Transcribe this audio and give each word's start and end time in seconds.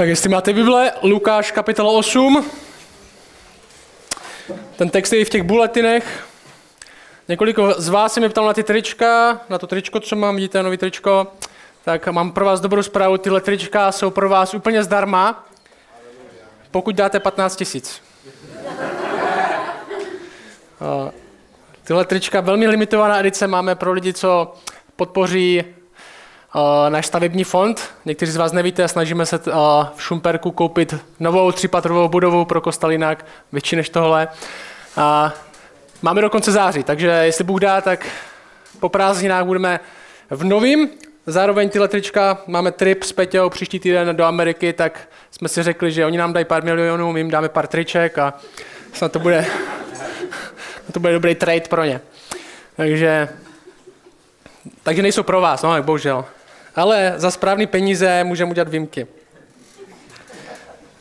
Tak 0.00 0.08
jestli 0.08 0.28
máte 0.28 0.52
Bible, 0.52 0.92
Lukáš 1.02 1.50
kapitola 1.50 1.90
8. 1.92 2.50
Ten 4.76 4.90
text 4.90 5.12
je 5.12 5.18
i 5.18 5.24
v 5.24 5.30
těch 5.30 5.42
buletinech. 5.42 6.26
Několik 7.28 7.56
z 7.76 7.88
vás 7.88 8.12
se 8.12 8.20
mě 8.20 8.28
ptal 8.28 8.46
na 8.46 8.52
ty 8.52 8.62
trička, 8.62 9.40
na 9.48 9.58
to 9.58 9.66
tričko, 9.66 10.00
co 10.00 10.16
mám, 10.16 10.36
vidíte, 10.36 10.62
nový 10.62 10.76
tričko. 10.76 11.26
Tak 11.84 12.08
mám 12.08 12.32
pro 12.32 12.44
vás 12.44 12.60
dobrou 12.60 12.82
zprávu, 12.82 13.18
tyhle 13.18 13.40
trička 13.40 13.92
jsou 13.92 14.10
pro 14.10 14.28
vás 14.28 14.54
úplně 14.54 14.84
zdarma, 14.84 15.46
pokud 16.70 16.94
dáte 16.94 17.20
15 17.20 17.56
tisíc. 17.56 18.02
Tyhle 21.84 22.04
trička, 22.04 22.40
velmi 22.40 22.66
limitovaná 22.66 23.20
edice, 23.20 23.46
máme 23.46 23.74
pro 23.74 23.92
lidi, 23.92 24.12
co 24.12 24.54
podpoří 24.96 25.64
náš 26.88 27.06
stavební 27.06 27.44
fond. 27.44 27.90
Někteří 28.04 28.32
z 28.32 28.36
vás 28.36 28.52
nevíte, 28.52 28.88
snažíme 28.88 29.26
se 29.26 29.38
uh, 29.38 29.52
v 29.96 30.02
Šumperku 30.02 30.50
koupit 30.50 30.94
novou 31.20 31.52
třípatrovou 31.52 32.08
budovu 32.08 32.44
pro 32.44 32.60
Kostalinak, 32.60 33.26
větší 33.52 33.76
než 33.76 33.88
tohle. 33.88 34.28
Uh, 34.96 35.30
máme 36.02 36.20
do 36.20 36.30
konce 36.30 36.52
září, 36.52 36.82
takže 36.82 37.06
jestli 37.06 37.44
Bůh 37.44 37.60
dá, 37.60 37.80
tak 37.80 38.06
po 38.80 38.88
prázdninách 38.88 39.44
budeme 39.44 39.80
v 40.30 40.44
novým. 40.44 40.88
Zároveň 41.26 41.68
tyhle 41.70 41.88
trička, 41.88 42.38
máme 42.46 42.72
trip 42.72 43.02
s 43.02 43.12
Peťou 43.12 43.50
příští 43.50 43.80
týden 43.80 44.16
do 44.16 44.24
Ameriky, 44.24 44.72
tak 44.72 45.08
jsme 45.30 45.48
si 45.48 45.62
řekli, 45.62 45.92
že 45.92 46.06
oni 46.06 46.18
nám 46.18 46.32
dají 46.32 46.44
pár 46.44 46.64
milionů, 46.64 47.12
my 47.12 47.20
jim 47.20 47.30
dáme 47.30 47.48
pár 47.48 47.66
triček 47.66 48.18
a 48.18 48.34
snad 48.92 49.12
to 49.12 49.18
bude, 49.18 49.46
to 50.92 51.00
bude 51.00 51.12
dobrý 51.12 51.34
trade 51.34 51.68
pro 51.68 51.84
ně. 51.84 52.00
Takže, 52.76 53.28
takže 54.82 55.02
nejsou 55.02 55.22
pro 55.22 55.40
vás, 55.40 55.62
no, 55.62 55.82
bohužel 55.82 56.24
ale 56.80 57.14
za 57.16 57.30
správné 57.30 57.66
peníze 57.66 58.24
můžeme 58.24 58.50
udělat 58.50 58.68
výjimky. 58.68 59.06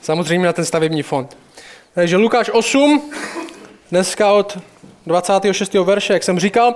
Samozřejmě 0.02 0.45
na 0.45 0.54
ten 0.54 0.66
stavební 0.66 1.04
fond. 1.04 1.38
Takže 1.94 2.17
Lukáš 2.17 2.50
8, 2.54 3.12
dneska 3.92 4.31
od 4.31 4.58
26. 5.06 5.73
verše, 5.73 6.14
jak 6.14 6.23
jsem 6.23 6.39
říkal. 6.39 6.76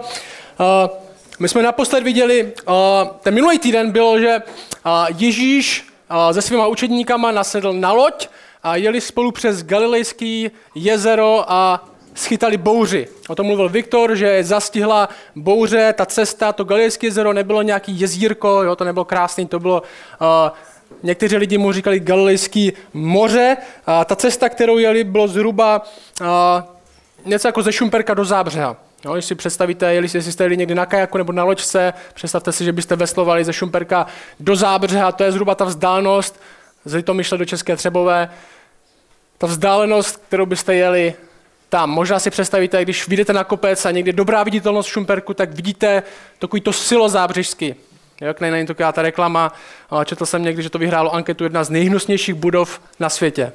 My 1.39 1.49
jsme 1.49 1.63
naposled 1.63 2.03
viděli, 2.03 2.53
ten 3.21 3.33
minulý 3.33 3.59
týden 3.59 3.91
bylo, 3.91 4.19
že 4.19 4.41
Ježíš 5.17 5.87
se 6.31 6.41
svýma 6.41 6.67
učedníkama 6.67 7.31
nasedl 7.31 7.73
na 7.73 7.91
loď 7.91 8.27
a 8.63 8.75
jeli 8.75 9.01
spolu 9.01 9.31
přes 9.31 9.63
Galilejský 9.63 10.51
jezero 10.75 11.45
a 11.47 11.89
schytali 12.15 12.57
bouři. 12.57 13.07
O 13.29 13.35
tom 13.35 13.45
mluvil 13.45 13.69
Viktor, 13.69 14.15
že 14.15 14.43
zastihla 14.43 15.09
bouře, 15.35 15.93
ta 15.97 16.05
cesta, 16.05 16.53
to 16.53 16.63
Galilejské 16.63 17.07
jezero 17.07 17.33
nebylo 17.33 17.61
nějaký 17.61 17.99
jezírko, 17.99 18.63
jo, 18.63 18.75
to 18.75 18.83
nebylo 18.83 19.05
krásný, 19.05 19.47
to 19.47 19.59
bylo, 19.59 19.81
uh, 20.21 20.27
někteří 21.03 21.37
lidi 21.37 21.57
mu 21.57 21.71
říkali 21.71 21.99
Galilejské 21.99 22.69
moře. 22.93 23.57
A 23.85 24.05
ta 24.05 24.15
cesta, 24.15 24.49
kterou 24.49 24.77
jeli, 24.77 25.03
bylo 25.03 25.27
zhruba 25.27 25.81
uh, 26.21 26.27
něco 27.25 27.47
jako 27.47 27.63
ze 27.63 27.71
Šumperka 27.71 28.13
do 28.13 28.25
Zábřeha. 28.25 28.75
No, 29.05 29.13
když 29.13 29.25
si 29.25 29.35
představíte, 29.35 29.93
jestli 29.93 30.21
jste 30.21 30.43
jeli 30.43 30.57
někdy 30.57 30.75
na 30.75 30.85
kajaku 30.85 31.17
nebo 31.17 31.31
na 31.31 31.43
loďce, 31.43 31.93
představte 32.13 32.51
si, 32.51 32.65
že 32.65 32.71
byste 32.71 32.95
veslovali 32.95 33.45
ze 33.45 33.53
Šumperka 33.53 34.05
do 34.39 34.55
Zábřeha, 34.55 35.11
to 35.11 35.23
je 35.23 35.31
zhruba 35.31 35.55
ta 35.55 35.65
vzdálenost, 35.65 36.39
z 36.85 36.93
Litomyšle 36.93 37.37
do 37.37 37.45
České 37.45 37.75
Třebové, 37.75 38.29
ta 39.37 39.47
vzdálenost, 39.47 40.23
kterou 40.27 40.45
byste 40.45 40.75
jeli 40.75 41.13
tam. 41.73 41.89
Možná 41.89 42.19
si 42.19 42.29
představíte, 42.29 42.81
když 42.81 43.07
vyjdete 43.07 43.33
na 43.33 43.43
kopec 43.43 43.85
a 43.85 43.91
někde 43.91 44.13
dobrá 44.13 44.43
viditelnost 44.43 44.89
Šumperku, 44.89 45.33
tak 45.33 45.53
vidíte 45.53 46.03
takový 46.39 46.61
to 46.61 46.73
silo 46.73 47.09
zábřežsky. 47.09 47.75
Jak 48.21 48.41
není 48.41 48.65
to 48.65 48.73
ta 48.73 49.01
reklama. 49.01 49.53
Četl 50.05 50.25
jsem 50.25 50.43
někdy, 50.43 50.63
že 50.63 50.69
to 50.69 50.79
vyhrálo 50.79 51.15
anketu 51.15 51.43
jedna 51.43 51.63
z 51.63 51.69
nejhnusnějších 51.69 52.35
budov 52.35 52.81
na 52.99 53.09
světě. 53.09 53.51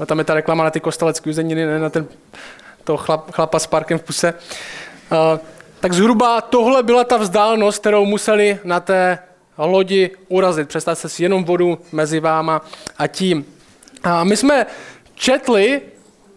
No, 0.00 0.06
tam 0.06 0.18
je 0.18 0.24
ta 0.24 0.34
reklama 0.34 0.64
na 0.64 0.70
ty 0.70 0.80
kostelecké 0.80 1.30
uzeniny, 1.30 1.66
ne 1.66 1.78
na 1.78 1.90
ten 1.90 2.06
to 2.84 2.96
chlap, 2.96 3.30
chlapa 3.30 3.58
s 3.58 3.66
parkem 3.66 3.98
v 3.98 4.02
puse. 4.02 4.34
tak 5.80 5.92
zhruba 5.92 6.40
tohle 6.40 6.82
byla 6.82 7.04
ta 7.04 7.16
vzdálenost, 7.16 7.78
kterou 7.78 8.04
museli 8.04 8.58
na 8.64 8.80
té 8.80 9.18
lodi 9.58 10.10
urazit. 10.28 10.68
Představte 10.68 11.08
si 11.08 11.22
jenom 11.22 11.44
vodu 11.44 11.78
mezi 11.92 12.20
váma 12.20 12.60
a 12.98 13.06
tím. 13.06 13.46
A 14.02 14.24
my 14.24 14.36
jsme 14.36 14.66
četli 15.14 15.82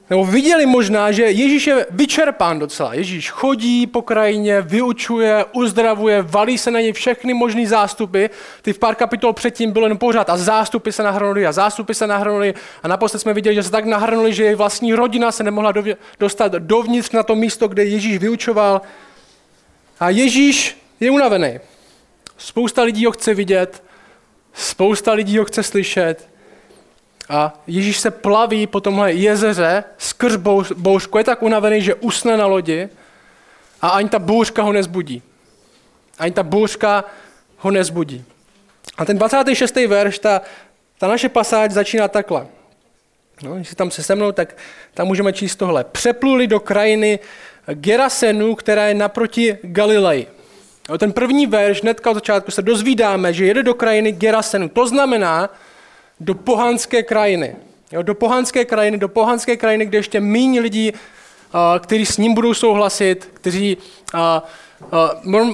nebo 0.09 0.25
viděli 0.25 0.65
možná, 0.65 1.11
že 1.11 1.23
Ježíš 1.23 1.67
je 1.67 1.85
vyčerpán 1.89 2.59
docela. 2.59 2.93
Ježíš 2.93 3.31
chodí 3.31 3.87
po 3.87 4.01
krajině, 4.01 4.61
vyučuje, 4.61 5.45
uzdravuje, 5.53 6.21
valí 6.21 6.57
se 6.57 6.71
na 6.71 6.79
něj 6.79 6.93
všechny 6.93 7.33
možné 7.33 7.67
zástupy. 7.67 8.25
Ty 8.61 8.73
v 8.73 8.79
pár 8.79 8.95
kapitol 8.95 9.33
předtím 9.33 9.71
bylo 9.71 9.87
jen 9.87 9.97
pořád 9.97 10.29
a 10.29 10.37
zástupy 10.37 10.91
se 10.91 11.03
nahrnuli 11.03 11.47
a 11.47 11.51
zástupy 11.51 11.93
se 11.93 12.07
nahrnuli 12.07 12.53
a 12.83 12.87
naposled 12.87 13.19
jsme 13.19 13.33
viděli, 13.33 13.55
že 13.55 13.63
se 13.63 13.71
tak 13.71 13.85
nahrnuli, 13.85 14.33
že 14.33 14.43
její 14.43 14.55
vlastní 14.55 14.93
rodina 14.93 15.31
se 15.31 15.43
nemohla 15.43 15.73
dostat 16.19 16.51
dovnitř 16.51 17.11
na 17.11 17.23
to 17.23 17.35
místo, 17.35 17.67
kde 17.67 17.85
Ježíš 17.85 18.17
vyučoval. 18.17 18.81
A 19.99 20.09
Ježíš 20.09 20.77
je 20.99 21.11
unavený. 21.11 21.59
Spousta 22.37 22.83
lidí 22.83 23.05
ho 23.05 23.11
chce 23.11 23.33
vidět, 23.33 23.83
spousta 24.53 25.13
lidí 25.13 25.37
ho 25.37 25.45
chce 25.45 25.63
slyšet, 25.63 26.34
a 27.29 27.53
Ježíš 27.67 27.99
se 27.99 28.11
plaví 28.11 28.67
po 28.67 28.81
tomhle 28.81 29.13
jezeře 29.13 29.83
skrz 29.97 30.35
bouřku, 30.75 31.17
je 31.17 31.23
tak 31.23 31.43
unavený, 31.43 31.81
že 31.81 31.95
usne 31.95 32.37
na 32.37 32.45
lodi 32.45 32.89
a 33.81 33.89
ani 33.89 34.09
ta 34.09 34.19
bouřka 34.19 34.63
ho 34.63 34.73
nezbudí. 34.73 35.21
Ani 36.19 36.31
ta 36.31 36.43
bouřka 36.43 37.03
ho 37.57 37.71
nezbudí. 37.71 38.23
A 38.97 39.05
ten 39.05 39.17
26. 39.17 39.75
verš, 39.75 40.19
ta, 40.19 40.41
ta 40.97 41.07
naše 41.07 41.29
pasáž 41.29 41.71
začíná 41.71 42.07
takhle. 42.07 42.47
No, 43.43 43.65
si 43.65 43.75
tam 43.75 43.91
se 43.91 44.03
se 44.03 44.15
mnou, 44.15 44.31
tak 44.31 44.57
tam 44.93 45.07
můžeme 45.07 45.33
číst 45.33 45.55
tohle. 45.55 45.83
Přepluli 45.83 46.47
do 46.47 46.59
krajiny 46.59 47.19
Gerasenu, 47.73 48.55
která 48.55 48.85
je 48.85 48.93
naproti 48.93 49.57
Galileji. 49.61 50.27
No, 50.89 50.97
ten 50.97 51.11
první 51.13 51.47
verš, 51.47 51.81
hnedka 51.81 52.09
od 52.09 52.13
začátku 52.13 52.51
se 52.51 52.61
dozvídáme, 52.61 53.33
že 53.33 53.45
jede 53.45 53.63
do 53.63 53.73
krajiny 53.73 54.11
Gerasenu. 54.11 54.69
To 54.69 54.87
znamená, 54.87 55.49
do 56.19 56.35
pohanské 56.35 57.03
krajiny. 57.03 57.55
Jo, 57.91 58.01
do 58.01 58.15
pohanské 58.15 58.65
krajiny, 58.65 58.97
do 58.97 59.09
pohanské 59.09 59.57
krajiny, 59.57 59.85
kde 59.85 59.97
ještě 59.97 60.19
méně 60.19 60.61
lidí, 60.61 60.93
kteří 61.79 62.05
s 62.05 62.17
ním 62.17 62.33
budou 62.33 62.53
souhlasit, 62.53 63.29
kteří, 63.33 63.77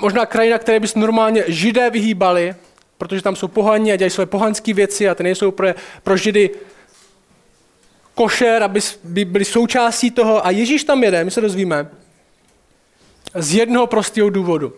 možná 0.02 0.26
krajina, 0.26 0.58
které 0.58 0.80
by 0.80 0.88
se 0.88 1.00
normálně 1.00 1.44
židé 1.48 1.90
vyhýbali, 1.90 2.56
protože 2.98 3.22
tam 3.22 3.36
jsou 3.36 3.48
pohaní 3.48 3.92
a 3.92 3.96
dělají 3.96 4.12
své 4.12 4.26
pohanské 4.26 4.74
věci 4.74 5.10
a 5.10 5.16
ty 5.16 5.24
nejsou 5.24 5.52
pro, 5.52 5.68
pro 6.04 6.18
židy 6.18 6.50
košer, 8.16 8.64
aby 8.64 8.80
by 9.04 9.26
byli 9.26 9.46
součástí 9.46 10.12
toho. 10.12 10.46
A 10.46 10.52
Ježíš 10.52 10.84
tam 10.84 11.04
jede, 11.04 11.24
my 11.24 11.32
se 11.32 11.42
dozvíme, 11.42 11.90
z 13.36 13.54
jednoho 13.54 13.88
prostého 13.88 14.30
důvodu. 14.30 14.74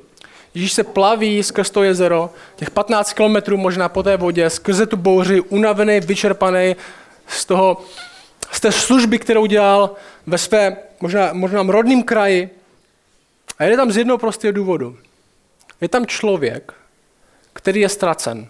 Ježíš 0.53 0.73
se 0.73 0.83
plaví 0.83 1.43
skrz 1.43 1.69
to 1.69 1.83
jezero, 1.83 2.29
těch 2.55 2.69
15 2.69 3.13
kilometrů 3.13 3.57
možná 3.57 3.89
po 3.89 4.03
té 4.03 4.17
vodě, 4.17 4.49
skrze 4.49 4.85
tu 4.85 4.97
bouři, 4.97 5.41
unavený, 5.41 5.99
vyčerpaný 5.99 6.75
z, 7.27 7.45
toho, 7.45 7.81
z 8.51 8.59
té 8.59 8.71
služby, 8.71 9.19
kterou 9.19 9.45
dělal 9.45 9.95
ve 10.27 10.37
své 10.37 10.77
možná, 11.01 11.33
možná 11.33 11.63
rodném 11.63 12.03
kraji. 12.03 12.49
A 13.59 13.63
jde 13.63 13.75
tam 13.75 13.91
z 13.91 13.97
jednoho 13.97 14.17
prostého 14.17 14.51
důvodu. 14.51 14.97
Je 15.81 15.87
tam 15.89 16.05
člověk, 16.05 16.73
který 17.53 17.81
je 17.81 17.89
ztracen. 17.89 18.47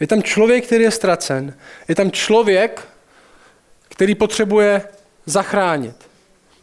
Je 0.00 0.06
tam 0.06 0.22
člověk, 0.22 0.66
který 0.66 0.84
je 0.84 0.90
ztracen. 0.90 1.54
Je 1.88 1.94
tam 1.94 2.10
člověk, 2.10 2.88
který 3.88 4.14
potřebuje 4.14 4.82
zachránit. 5.26 5.96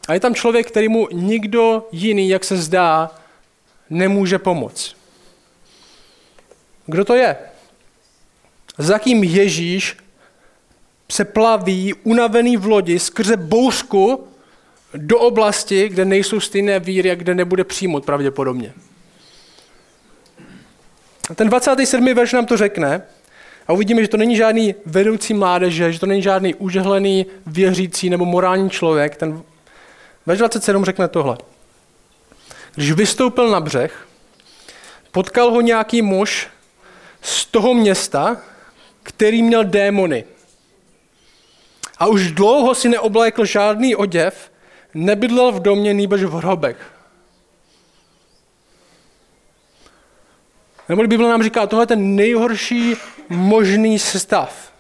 A 0.07 0.13
je 0.13 0.19
tam 0.19 0.35
člověk, 0.35 0.67
který 0.67 0.87
mu 0.87 1.07
nikdo 1.11 1.87
jiný, 1.91 2.29
jak 2.29 2.43
se 2.43 2.57
zdá, 2.57 3.11
nemůže 3.93 4.39
pomoct. 4.39 4.95
Kdo 6.85 7.05
to 7.05 7.15
je? 7.15 7.35
Za 8.77 8.99
kým 8.99 9.23
Ježíš 9.23 9.97
se 11.11 11.25
plaví 11.25 11.93
unavený 11.93 12.57
v 12.57 12.65
lodi 12.65 12.99
skrze 12.99 13.37
bouřku 13.37 14.27
do 14.93 15.19
oblasti, 15.19 15.89
kde 15.89 16.05
nejsou 16.05 16.39
stejné 16.39 16.79
víry 16.79 17.11
a 17.11 17.15
kde 17.15 17.35
nebude 17.35 17.63
přijmout 17.63 18.05
pravděpodobně. 18.05 18.73
A 21.29 21.35
ten 21.35 21.49
27. 21.49 22.13
verš 22.13 22.33
nám 22.33 22.45
to 22.45 22.57
řekne 22.57 23.01
a 23.67 23.73
uvidíme, 23.73 24.01
že 24.01 24.07
to 24.07 24.17
není 24.17 24.35
žádný 24.35 24.75
vedoucí 24.85 25.33
mládeže, 25.33 25.93
že 25.93 25.99
to 25.99 26.05
není 26.05 26.21
žádný 26.21 26.55
užehlený 26.55 27.25
věřící 27.45 28.09
nebo 28.09 28.25
morální 28.25 28.69
člověk. 28.69 29.15
Ten 29.15 29.43
verš 30.25 30.39
27 30.39 30.85
řekne 30.85 31.07
tohle. 31.07 31.37
Když 32.75 32.91
vystoupil 32.91 33.49
na 33.49 33.59
břeh, 33.59 34.07
potkal 35.11 35.51
ho 35.51 35.61
nějaký 35.61 36.01
muž 36.01 36.47
z 37.21 37.45
toho 37.45 37.73
města, 37.73 38.37
který 39.03 39.43
měl 39.43 39.63
démony. 39.63 40.23
A 41.97 42.07
už 42.07 42.31
dlouho 42.31 42.75
si 42.75 42.89
neoblékl 42.89 43.45
žádný 43.45 43.95
oděv, 43.95 44.51
nebydlel 44.93 45.51
v 45.51 45.59
domě, 45.59 45.93
nýbrž 45.93 46.23
v 46.23 46.33
hrobech. 46.33 46.77
Nebo 50.89 51.07
Bible 51.07 51.29
nám 51.29 51.43
říká, 51.43 51.67
tohle 51.67 51.83
je 51.83 51.87
ten 51.87 52.15
nejhorší 52.15 52.95
možný 53.29 53.99
stav. 53.99 54.73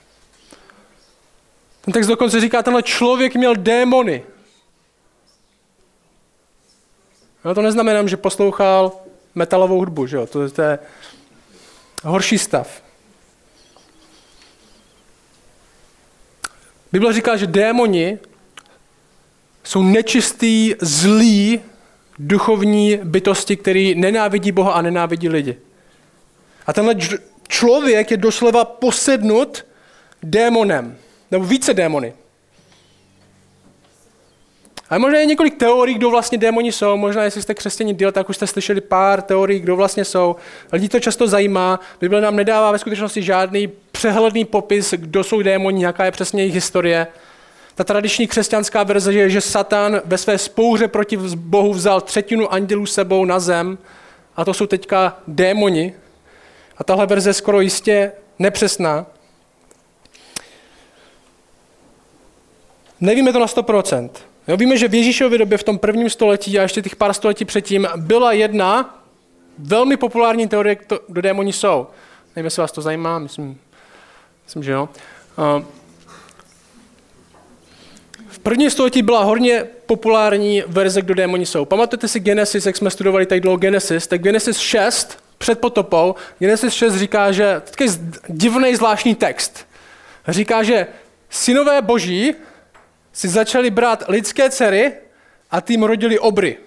Ten 1.81 1.93
text 1.93 2.07
dokonce 2.07 2.41
říká, 2.41 2.63
tenhle 2.63 2.83
člověk 2.83 3.35
měl 3.35 3.55
démony. 3.55 4.23
No 7.45 7.55
to 7.55 7.61
neznamená, 7.61 8.07
že 8.07 8.17
poslouchal 8.17 8.91
metalovou 9.35 9.77
hudbu, 9.77 10.07
že 10.07 10.17
jo? 10.17 10.27
To, 10.27 10.49
to 10.49 10.61
je 10.61 10.79
horší 12.03 12.37
stav. 12.37 12.83
Bible 16.91 17.13
říká, 17.13 17.35
že 17.37 17.47
démoni 17.47 18.19
jsou 19.63 19.83
nečistý, 19.83 20.75
zlý, 20.81 21.59
duchovní 22.19 22.99
bytosti, 23.03 23.57
který 23.57 23.95
nenávidí 23.95 24.51
Boha 24.51 24.73
a 24.73 24.81
nenávidí 24.81 25.29
lidi. 25.29 25.57
A 26.67 26.73
tenhle 26.73 26.95
člověk 27.47 28.11
je 28.11 28.17
doslova 28.17 28.65
posednut 28.65 29.65
démonem, 30.23 30.97
nebo 31.31 31.45
více 31.45 31.73
démony. 31.73 32.13
A 34.93 34.97
možná 34.97 35.19
je 35.19 35.25
několik 35.25 35.57
teorií, 35.57 35.95
kdo 35.95 36.09
vlastně 36.09 36.37
démoni 36.37 36.71
jsou. 36.71 36.97
Možná, 36.97 37.23
jestli 37.23 37.41
jste 37.41 37.53
křesťaní 37.53 37.93
díl, 37.93 38.11
tak 38.11 38.29
už 38.29 38.35
jste 38.35 38.47
slyšeli 38.47 38.81
pár 38.81 39.21
teorií, 39.21 39.59
kdo 39.59 39.75
vlastně 39.75 40.05
jsou. 40.05 40.35
Lidi 40.71 40.89
to 40.89 40.99
často 40.99 41.27
zajímá. 41.27 41.79
Bible 42.01 42.21
nám 42.21 42.35
nedává 42.35 42.71
ve 42.71 42.79
skutečnosti 42.79 43.23
žádný 43.23 43.67
přehledný 43.91 44.45
popis, 44.45 44.93
kdo 44.97 45.23
jsou 45.23 45.41
démoni, 45.41 45.83
jaká 45.83 46.05
je 46.05 46.11
přesně 46.11 46.41
jejich 46.41 46.53
historie. 46.53 47.07
Ta 47.75 47.83
tradiční 47.83 48.27
křesťanská 48.27 48.83
verze 48.83 49.13
je, 49.13 49.29
že 49.29 49.41
Satan 49.41 50.01
ve 50.05 50.17
své 50.17 50.37
spouře 50.37 50.87
proti 50.87 51.17
Bohu 51.35 51.73
vzal 51.73 52.01
třetinu 52.01 52.53
andělů 52.53 52.85
sebou 52.85 53.25
na 53.25 53.39
zem 53.39 53.77
a 54.35 54.45
to 54.45 54.53
jsou 54.53 54.65
teďka 54.65 55.17
démoni. 55.27 55.93
A 56.77 56.83
tahle 56.83 57.05
verze 57.05 57.29
je 57.29 57.33
skoro 57.33 57.61
jistě 57.61 58.11
nepřesná. 58.39 59.05
Nevíme 63.01 63.33
to 63.33 63.39
na 63.39 63.45
100%. 63.45 64.09
Jo, 64.47 64.57
víme, 64.57 64.77
že 64.77 64.87
v 64.87 64.93
Ježíšově 64.93 65.37
době 65.39 65.57
v 65.57 65.63
tom 65.63 65.77
prvním 65.77 66.09
století 66.09 66.59
a 66.59 66.61
ještě 66.61 66.81
těch 66.81 66.95
pár 66.95 67.13
století 67.13 67.45
předtím 67.45 67.87
byla 67.95 68.31
jedna 68.31 68.99
velmi 69.57 69.97
populární 69.97 70.47
teorie, 70.47 70.77
kdo 71.07 71.21
démoni 71.21 71.53
jsou. 71.53 71.87
Nevím, 72.35 72.45
jestli 72.45 72.61
vás 72.61 72.71
to 72.71 72.81
zajímá, 72.81 73.19
myslím, 73.19 73.59
myslím 74.43 74.63
že 74.63 74.71
jo. 74.71 74.89
V 78.27 78.39
prvním 78.39 78.69
století 78.69 79.01
byla 79.01 79.23
hodně 79.23 79.65
populární 79.85 80.63
verze, 80.67 81.01
kdo 81.01 81.13
démoni 81.13 81.45
jsou. 81.45 81.65
Pamatujete 81.65 82.07
si 82.07 82.19
Genesis, 82.19 82.65
jak 82.65 82.77
jsme 82.77 82.89
studovali 82.89 83.25
tak 83.25 83.39
dlouho 83.39 83.57
Genesis, 83.57 84.07
tak 84.07 84.21
Genesis 84.21 84.57
6 84.57 85.23
před 85.37 85.59
potopou, 85.59 86.15
Genesis 86.39 86.73
6 86.73 86.95
říká, 86.95 87.31
že, 87.31 87.61
to 87.77 87.83
je 87.83 87.89
divný 88.27 88.75
zvláštní 88.75 89.15
text, 89.15 89.67
říká, 90.27 90.63
že 90.63 90.87
synové 91.29 91.81
boží 91.81 92.35
si 93.13 93.27
začali 93.27 93.69
brát 93.69 94.03
lidské 94.07 94.49
dcery 94.49 94.93
a 95.51 95.61
tím 95.61 95.83
rodili 95.83 96.19
obry. 96.19 96.57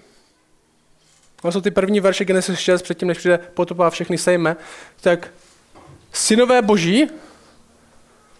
To 1.42 1.52
jsou 1.52 1.60
ty 1.60 1.70
první 1.70 2.00
verše 2.00 2.24
Genesis 2.24 2.58
6, 2.58 2.82
předtím, 2.82 3.08
než 3.08 3.18
přijde 3.18 3.38
potopa 3.54 3.86
a 3.86 3.90
všechny 3.90 4.18
sejme. 4.18 4.56
Tak 5.00 5.28
synové 6.12 6.62
boží 6.62 7.06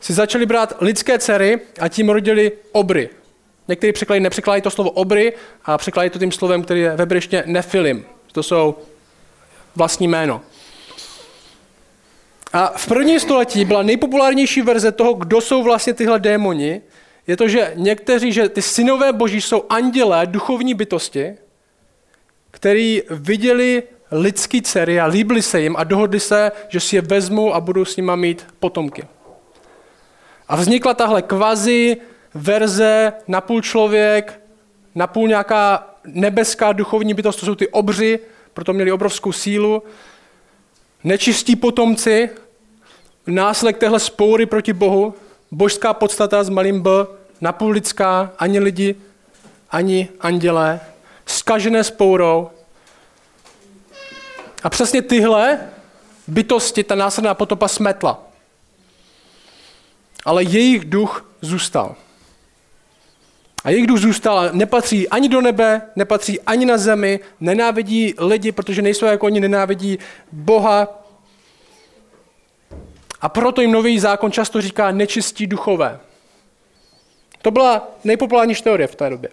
si 0.01 0.13
začali 0.13 0.47
brát 0.47 0.77
lidské 0.81 1.19
dcery 1.19 1.61
a 1.81 1.89
tím 1.89 2.09
rodili 2.09 2.53
obry. 2.73 3.09
Někteří 3.69 3.93
překlady 3.93 4.21
nepřekládají 4.21 4.63
to 4.63 4.71
slovo 4.71 4.91
obry 4.91 5.33
a 5.65 5.79
překládají 5.79 6.11
to 6.11 6.19
tím 6.19 6.33
slovem, 6.33 6.63
který 6.63 6.81
je 6.81 6.97
ve 6.97 7.07
nefilim. 7.47 8.07
To 8.33 8.43
jsou 8.43 8.79
vlastní 9.77 10.09
jméno. 10.09 10.43
A 12.53 12.73
v 12.77 12.87
prvním 12.87 13.21
století 13.21 13.65
byla 13.65 13.83
nejpopulárnější 13.83 14.63
verze 14.63 14.93
toho, 14.93 15.15
kdo 15.15 15.41
jsou 15.41 15.63
vlastně 15.63 15.95
tyhle 15.95 16.19
démoni, 16.19 16.83
je 17.27 17.37
to, 17.37 17.49
že 17.49 17.73
někteří, 17.75 18.33
že 18.33 18.49
ty 18.49 18.63
synové 18.63 19.13
boží 19.13 19.41
jsou 19.41 19.65
andělé, 19.69 20.27
duchovní 20.27 20.75
bytosti, 20.75 21.35
který 22.51 23.03
viděli 23.11 23.83
lidský 24.13 24.63
dcery 24.63 25.01
a 25.01 25.07
líbili 25.07 25.43
se 25.43 25.61
jim 25.61 25.77
a 25.77 25.85
dohodli 25.85 26.21
se, 26.21 26.53
že 26.69 26.81
si 26.81 26.97
je 26.97 27.03
vezmou 27.03 27.55
a 27.55 27.61
budou 27.61 27.85
s 27.85 27.97
nima 27.97 28.17
mít 28.17 28.47
potomky. 28.61 29.05
A 30.49 30.57
vznikla 30.57 30.95
tahle 30.95 31.23
kvazi 31.23 31.97
verze, 32.35 33.13
napůl 33.29 33.63
člověk, 33.63 34.41
napůl 34.95 35.29
nějaká 35.29 35.91
nebeská 36.05 36.73
duchovní 36.73 37.15
bytost, 37.15 37.41
to 37.41 37.47
jsou 37.47 37.55
ty 37.55 37.69
obři, 37.69 38.19
proto 38.55 38.73
měli 38.73 38.93
obrovskou 38.93 39.33
sílu. 39.33 39.83
Nečistí 41.05 41.57
potomci, 41.57 42.31
následek 43.27 43.79
téhle 43.79 44.01
spoury 44.01 44.47
proti 44.47 44.73
Bohu, 44.73 45.15
božská 45.51 45.95
podstata 45.95 46.45
s 46.45 46.49
malým 46.49 46.81
b, 46.81 46.91
napůl 47.41 47.71
lidská, 47.71 48.33
ani 48.39 48.59
lidi, 48.59 48.95
ani 49.71 50.09
andělé, 50.21 50.81
skažené 51.27 51.85
spourou. 51.85 52.51
A 54.63 54.71
přesně 54.71 55.03
tyhle 55.03 55.59
bytosti 56.27 56.85
ta 56.85 56.95
následná 56.95 57.35
potopa 57.35 57.69
smetla. 57.69 58.23
Ale 60.25 60.43
jejich 60.43 60.85
duch 60.85 61.31
zůstal. 61.41 61.95
A 63.65 63.71
jejich 63.71 63.87
duch 63.87 63.99
zůstal 63.99 64.49
nepatří 64.53 65.09
ani 65.09 65.29
do 65.29 65.41
nebe, 65.41 65.83
nepatří 65.97 66.41
ani 66.41 66.67
na 66.67 66.79
zemi, 66.79 67.21
nenávidí 67.41 68.15
lidi, 68.19 68.53
protože 68.53 68.83
nejsou 68.83 69.07
jako 69.07 69.27
oni, 69.27 69.41
nenávidí 69.41 69.99
Boha. 70.33 71.06
A 73.27 73.29
proto 73.29 73.61
jim 73.61 73.73
nový 73.73 73.99
zákon 73.99 74.33
často 74.33 74.61
říká 74.61 74.91
nečistí 74.91 75.47
duchové. 75.47 75.99
To 77.43 77.51
byla 77.51 77.89
nejpopulárnější 78.05 78.63
teorie 78.63 78.87
v 78.87 78.95
té 78.95 79.11
době. 79.11 79.31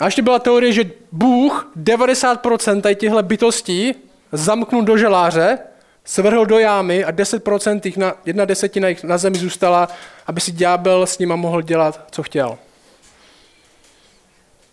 A 0.00 0.04
ještě 0.04 0.22
byla 0.22 0.38
teorie, 0.38 0.72
že 0.72 0.90
Bůh 1.12 1.72
90% 1.76 2.94
těchto 2.94 3.22
bytostí 3.22 3.94
zamknul 4.32 4.82
do 4.82 4.96
želáře, 4.96 5.58
svrhl 6.04 6.46
do 6.46 6.58
jámy 6.58 7.04
a 7.04 7.12
10% 7.12 7.80
jich 7.84 7.96
na, 7.96 8.14
jedna 8.26 8.44
desetina 8.44 8.88
jich 8.88 9.04
na 9.04 9.18
zemi 9.18 9.38
zůstala, 9.38 9.88
aby 10.26 10.40
si 10.40 10.52
ďábel 10.52 11.06
s 11.06 11.18
nima 11.18 11.36
mohl 11.36 11.62
dělat, 11.62 12.04
co 12.10 12.22
chtěl. 12.22 12.58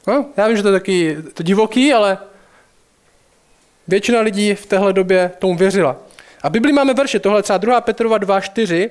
No, 0.07 0.25
já 0.37 0.47
vím, 0.47 0.57
že 0.57 0.63
to 0.63 0.69
je 0.69 0.79
taky 0.79 1.17
to 1.33 1.43
divoký, 1.43 1.93
ale 1.93 2.17
většina 3.87 4.21
lidí 4.21 4.55
v 4.55 4.65
téhle 4.65 4.93
době 4.93 5.31
tomu 5.39 5.55
věřila. 5.55 6.10
A 6.43 6.49
v 6.49 6.51
Biblii 6.51 6.73
máme 6.73 6.93
verše, 6.93 7.19
tohle 7.19 7.43
třeba 7.43 7.57
2. 7.57 7.81
Petrova 7.81 8.19
2.4, 8.19 8.89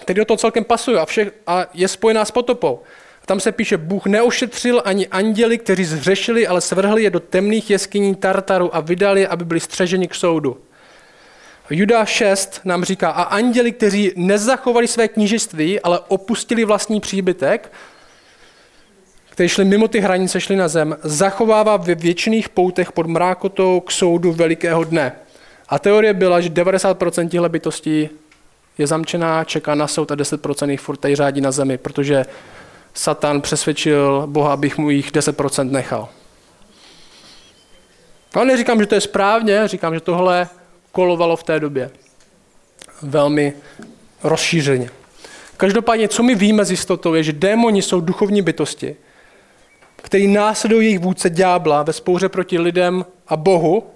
který 0.00 0.16
do 0.16 0.24
toho 0.24 0.36
celkem 0.36 0.64
pasuje 0.64 1.00
a, 1.00 1.06
vše, 1.06 1.30
a 1.46 1.66
je 1.74 1.88
spojená 1.88 2.24
s 2.24 2.30
potopou. 2.30 2.80
A 3.22 3.26
tam 3.26 3.40
se 3.40 3.52
píše, 3.52 3.76
Bůh 3.76 4.06
neošetřil 4.06 4.82
ani 4.84 5.06
anděli, 5.06 5.58
kteří 5.58 5.84
zhřešili, 5.84 6.46
ale 6.46 6.60
svrhli 6.60 7.02
je 7.02 7.10
do 7.10 7.20
temných 7.20 7.70
jeskyní 7.70 8.14
Tartaru 8.14 8.76
a 8.76 8.80
vydali 8.80 9.26
aby 9.26 9.44
byli 9.44 9.60
střeženi 9.60 10.08
k 10.08 10.14
soudu. 10.14 10.56
Juda 11.70 12.04
6 12.04 12.60
nám 12.64 12.84
říká, 12.84 13.10
a 13.10 13.22
anděli, 13.22 13.72
kteří 13.72 14.12
nezachovali 14.16 14.88
své 14.88 15.08
knížectví, 15.08 15.80
ale 15.80 16.00
opustili 16.08 16.64
vlastní 16.64 17.00
příbytek, 17.00 17.72
kteří 19.30 19.48
šli 19.48 19.64
mimo 19.64 19.88
ty 19.88 20.00
hranice, 20.00 20.40
šli 20.40 20.56
na 20.56 20.68
zem, 20.68 20.96
zachovává 21.02 21.76
ve 21.76 21.94
věčných 21.94 22.48
poutech 22.48 22.92
pod 22.92 23.06
mrákotou 23.06 23.80
k 23.80 23.90
soudu 23.90 24.32
velikého 24.32 24.84
dne. 24.84 25.12
A 25.68 25.78
teorie 25.78 26.14
byla, 26.14 26.40
že 26.40 26.48
90% 26.48 27.28
těchto 27.28 27.48
bytostí 27.48 28.08
je 28.78 28.86
zamčená, 28.86 29.44
čeká 29.44 29.74
na 29.74 29.86
soud 29.86 30.10
a 30.10 30.16
10% 30.16 30.70
jich 30.70 30.80
furt 30.80 30.96
tady 30.96 31.16
řádí 31.16 31.40
na 31.40 31.52
zemi, 31.52 31.78
protože 31.78 32.26
Satan 32.94 33.40
přesvědčil 33.40 34.26
Boha, 34.26 34.52
abych 34.52 34.78
mu 34.78 34.90
jich 34.90 35.12
10% 35.12 35.70
nechal. 35.70 36.08
Ale 38.34 38.44
neříkám, 38.44 38.80
že 38.80 38.86
to 38.86 38.94
je 38.94 39.00
správně, 39.00 39.68
říkám, 39.68 39.94
že 39.94 40.00
tohle 40.00 40.48
kolovalo 40.92 41.36
v 41.36 41.42
té 41.42 41.60
době 41.60 41.90
velmi 43.02 43.52
rozšířeně. 44.22 44.90
Každopádně, 45.56 46.08
co 46.08 46.22
my 46.22 46.34
víme 46.34 46.64
z 46.64 46.70
jistotou, 46.70 47.14
je, 47.14 47.22
že 47.22 47.32
démoni 47.32 47.82
jsou 47.82 48.00
duchovní 48.00 48.42
bytosti, 48.42 48.96
který 49.96 50.26
následují 50.26 50.86
jejich 50.86 50.98
vůdce 50.98 51.30
ďábla 51.30 51.82
ve 51.82 51.92
spouře 51.92 52.28
proti 52.28 52.58
lidem 52.58 53.04
a 53.28 53.36
Bohu 53.36 53.90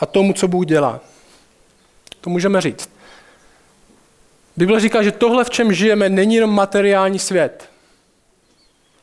a 0.00 0.06
tomu, 0.06 0.32
co 0.32 0.48
Bůh 0.48 0.66
dělá. 0.66 1.00
To 2.20 2.30
můžeme 2.30 2.60
říct. 2.60 2.90
Bible 4.56 4.80
říká, 4.80 5.02
že 5.02 5.12
tohle, 5.12 5.44
v 5.44 5.50
čem 5.50 5.72
žijeme, 5.72 6.08
není 6.08 6.34
jenom 6.34 6.54
materiální 6.54 7.18
svět. 7.18 7.70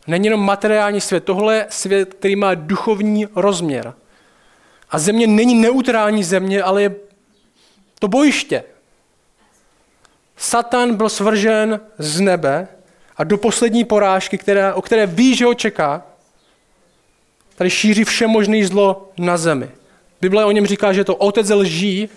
Není 0.07 0.25
jenom 0.25 0.45
materiální 0.45 1.01
svět, 1.01 1.23
tohle 1.23 1.55
je 1.55 1.67
svět, 1.69 2.13
který 2.13 2.35
má 2.35 2.53
duchovní 2.53 3.27
rozměr. 3.35 3.93
A 4.89 4.99
země 4.99 5.27
není 5.27 5.55
neutrální 5.55 6.23
země, 6.23 6.63
ale 6.63 6.81
je 6.81 6.95
to 7.99 8.07
bojiště. 8.07 8.63
Satan 10.37 10.95
byl 10.95 11.09
svržen 11.09 11.79
z 11.97 12.19
nebe 12.19 12.67
a 13.17 13.23
do 13.23 13.37
poslední 13.37 13.85
porážky, 13.85 14.37
která, 14.37 14.73
o 14.73 14.81
které 14.81 15.05
ví, 15.05 15.35
že 15.35 15.45
ho 15.45 15.53
čeká, 15.53 16.03
tady 17.55 17.69
šíří 17.69 18.03
vše 18.03 18.27
možné 18.27 18.67
zlo 18.67 19.11
na 19.17 19.37
zemi. 19.37 19.69
Bible 20.25 20.45
o 20.45 20.51
něm 20.51 20.65
říká, 20.65 20.93
že 20.93 21.03
to 21.03 21.15
otec 21.15 21.49
lží, 21.49 22.09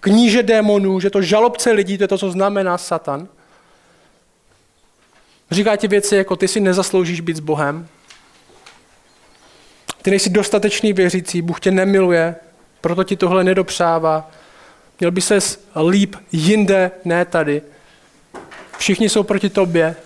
kníže 0.00 0.42
démonů, 0.42 1.00
že 1.00 1.10
to 1.10 1.22
žalobce 1.22 1.70
lidí, 1.70 1.98
to 1.98 2.04
je 2.04 2.08
to, 2.08 2.18
co 2.18 2.30
znamená 2.30 2.78
Satan. 2.78 3.28
Říká 5.50 5.76
ti 5.76 5.88
věci 5.88 6.16
jako 6.16 6.36
ty 6.36 6.48
si 6.48 6.60
nezasloužíš 6.60 7.20
být 7.20 7.36
s 7.36 7.40
Bohem, 7.40 7.88
ty 10.02 10.10
nejsi 10.10 10.30
dostatečný 10.30 10.92
věřící, 10.92 11.42
Bůh 11.42 11.60
tě 11.60 11.70
nemiluje, 11.70 12.34
proto 12.80 13.04
ti 13.04 13.16
tohle 13.16 13.44
nedopřává. 13.44 14.30
Měl 15.00 15.10
by 15.10 15.20
se 15.20 15.38
líp 15.88 16.16
jinde, 16.32 16.90
ne 17.04 17.24
tady. 17.24 17.62
Všichni 18.78 19.08
jsou 19.08 19.22
proti 19.22 19.50
tobě, 19.50 19.96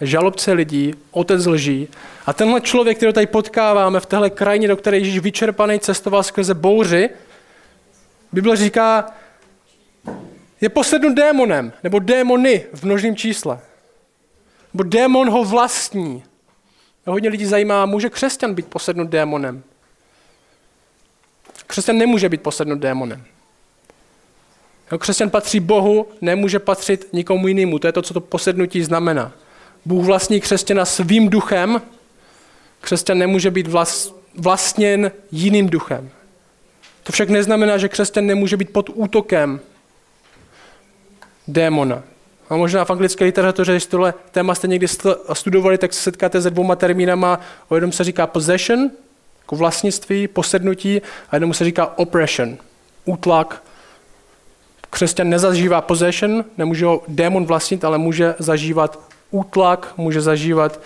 žalobce 0.00 0.52
lidí, 0.52 0.94
otec 1.10 1.46
lží. 1.46 1.88
A 2.26 2.32
tenhle 2.32 2.60
člověk, 2.60 2.96
který 2.96 3.12
tady 3.12 3.26
potkáváme 3.26 4.00
v 4.00 4.06
téhle 4.06 4.30
krajině, 4.30 4.68
do 4.68 4.76
které 4.76 4.98
Ježíš 4.98 5.18
vyčerpaný 5.18 5.80
cestoval 5.80 6.22
skrze 6.22 6.54
bouři, 6.54 7.10
Bible 8.32 8.56
říká, 8.56 9.06
je 10.60 10.68
posednut 10.68 11.16
démonem, 11.16 11.72
nebo 11.82 11.98
démony 11.98 12.64
v 12.74 12.84
množném 12.84 13.16
čísle. 13.16 13.60
Nebo 14.74 14.82
démon 14.82 15.30
ho 15.30 15.44
vlastní. 15.44 16.24
A 17.06 17.10
hodně 17.10 17.28
lidí 17.28 17.46
zajímá, 17.46 17.86
může 17.86 18.10
křesťan 18.10 18.54
být 18.54 18.66
posednut 18.66 19.08
démonem? 19.08 19.62
Křesťan 21.66 21.98
nemůže 21.98 22.28
být 22.28 22.42
posednut 22.42 22.78
démonem. 22.78 23.24
Jako 24.86 24.98
křesťan 24.98 25.30
patří 25.30 25.60
Bohu, 25.60 26.08
nemůže 26.20 26.58
patřit 26.58 27.08
nikomu 27.12 27.48
jinému. 27.48 27.78
To 27.78 27.86
je 27.86 27.92
to, 27.92 28.02
co 28.02 28.14
to 28.14 28.20
posednutí 28.20 28.82
znamená. 28.82 29.32
Bůh 29.86 30.04
vlastní 30.04 30.40
křesťana 30.40 30.84
svým 30.84 31.28
duchem, 31.28 31.82
křesťan 32.80 33.18
nemůže 33.18 33.50
být 33.50 33.68
vlastněn 34.34 35.12
jiným 35.32 35.68
duchem. 35.68 36.10
To 37.02 37.12
však 37.12 37.28
neznamená, 37.28 37.78
že 37.78 37.88
křesťan 37.88 38.26
nemůže 38.26 38.56
být 38.56 38.70
pod 38.70 38.90
útokem 38.94 39.60
démona. 41.48 42.02
A 42.50 42.56
možná 42.56 42.84
v 42.84 42.90
anglické 42.90 43.24
literatuře, 43.24 43.72
když 43.72 43.86
tohle 43.86 44.14
téma 44.30 44.54
jste 44.54 44.68
někdy 44.68 44.86
studovali, 45.32 45.78
tak 45.78 45.92
se 45.92 46.02
setkáte 46.02 46.42
se 46.42 46.50
dvouma 46.50 46.76
termínama. 46.76 47.40
O 47.68 47.74
jednom 47.74 47.92
se 47.92 48.04
říká 48.04 48.26
possession, 48.26 48.90
jako 49.42 49.56
vlastnictví, 49.56 50.28
posednutí, 50.28 51.02
a 51.30 51.36
jednomu 51.36 51.52
se 51.52 51.64
říká 51.64 51.98
oppression, 51.98 52.56
útlak. 53.04 53.62
Křesťan 54.90 55.28
nezažívá 55.28 55.80
possession, 55.80 56.44
nemůže 56.58 56.84
ho 56.84 57.02
démon 57.08 57.44
vlastnit, 57.44 57.84
ale 57.84 57.98
může 57.98 58.34
zažívat 58.38 59.05
útlak, 59.36 59.92
může 59.96 60.20
zažívat 60.20 60.80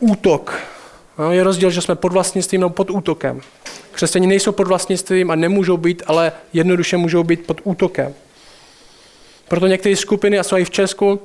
útok. 0.00 0.58
No, 1.18 1.32
je 1.32 1.44
rozdíl, 1.44 1.70
že 1.70 1.80
jsme 1.80 1.94
pod 1.94 2.12
vlastnictvím 2.12 2.60
nebo 2.60 2.70
pod 2.70 2.90
útokem. 2.90 3.40
Křesťani 3.92 4.26
nejsou 4.26 4.52
pod 4.52 4.66
vlastnictvím 4.66 5.30
a 5.30 5.34
nemůžou 5.34 5.76
být, 5.76 6.02
ale 6.06 6.32
jednoduše 6.52 6.96
můžou 6.96 7.22
být 7.22 7.46
pod 7.46 7.60
útokem. 7.64 8.14
Proto 9.48 9.66
některé 9.66 9.96
skupiny, 9.96 10.38
a 10.38 10.42
jsou 10.42 10.56
i 10.56 10.64
v 10.64 10.70
Česku, 10.70 11.20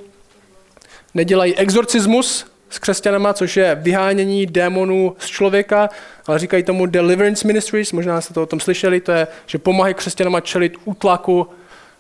nedělají 1.14 1.56
exorcismus 1.56 2.46
s 2.70 2.80
křesťanama, 2.80 3.34
což 3.34 3.58
je 3.58 3.76
vyhánění 3.76 4.46
démonů 4.46 5.16
z 5.20 5.28
člověka, 5.28 5.90
ale 6.28 6.40
říkají 6.40 6.64
tomu 6.64 6.86
deliverance 6.86 7.48
ministries, 7.48 7.92
možná 7.92 8.22
jste 8.22 8.34
to 8.34 8.44
o 8.44 8.46
tom 8.46 8.60
slyšeli, 8.60 9.02
to 9.02 9.12
je, 9.12 9.28
že 9.46 9.58
pomáhají 9.58 9.94
křesťanama 9.94 10.42
čelit 10.42 10.74
útlaku 10.86 11.48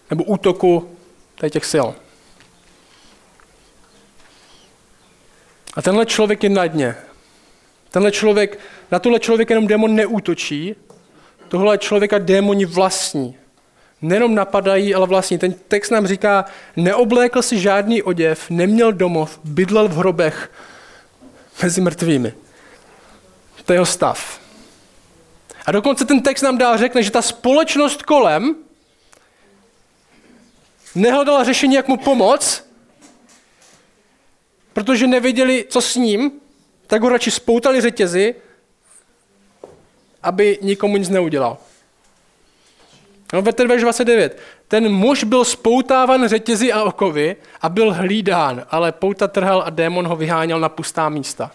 nebo 0.10 0.24
útoku 0.24 0.90
těch 1.50 1.66
sil. 1.74 1.88
A 5.74 5.82
tenhle 5.82 6.06
člověk 6.06 6.44
je 6.44 6.50
na 6.50 6.68
dně. 6.68 6.96
Tenhle 7.90 8.12
člověk, 8.12 8.60
na 8.92 9.00
tohle 9.00 9.20
člověk 9.20 9.50
jenom 9.50 9.68
démon 9.68 9.96
neútočí, 9.96 10.76
tohle 11.48 11.78
člověka 11.78 12.18
démoni 12.18 12.66
vlastní. 12.66 13.38
Nenom 14.02 14.36
napadají, 14.36 14.96
ale 14.96 15.08
vlastní. 15.08 15.38
Ten 15.38 15.54
text 15.54 15.90
nám 15.90 16.08
říká, 16.08 16.46
neoblékl 16.76 17.42
si 17.42 17.60
žádný 17.60 18.04
oděv, 18.04 18.50
neměl 18.50 18.94
domov, 18.94 19.40
bydlel 19.44 19.88
v 19.88 19.98
hrobech 19.98 20.52
mezi 21.64 21.82
mrtvými. 21.82 22.34
To 23.66 23.74
je 23.74 23.76
jeho 23.76 23.86
stav. 23.86 24.40
A 25.66 25.72
dokonce 25.72 26.06
ten 26.06 26.22
text 26.22 26.42
nám 26.42 26.58
dál 26.58 26.78
řekne, 26.78 27.04
že 27.04 27.12
ta 27.12 27.22
společnost 27.22 28.04
kolem 28.04 28.56
nehledala 30.96 31.44
řešení, 31.44 31.76
jak 31.76 31.88
mu 31.88 31.98
pomoct, 31.98 32.71
protože 34.74 35.08
nevěděli, 35.08 35.66
co 35.70 35.82
s 35.82 35.96
ním, 35.96 36.32
tak 36.88 37.02
ho 37.02 37.10
radši 37.10 37.32
spoutali 37.32 37.82
řetězy, 37.82 38.36
aby 40.24 40.60
nikomu 40.62 40.98
nic 40.98 41.10
neudělal. 41.10 41.58
No, 43.34 43.42
ve 43.42 43.52
verš 43.52 43.82
29. 43.82 44.40
Ten 44.68 44.90
muž 44.90 45.24
byl 45.24 45.46
spoutávan 45.46 46.28
řetězy 46.28 46.72
a 46.72 46.84
okovy 46.84 47.36
a 47.62 47.70
byl 47.70 47.94
hlídán, 47.94 48.66
ale 48.70 48.92
pouta 48.92 49.28
trhal 49.28 49.64
a 49.66 49.70
démon 49.70 50.08
ho 50.08 50.16
vyháněl 50.16 50.60
na 50.60 50.70
pustá 50.70 51.10
místa. 51.10 51.52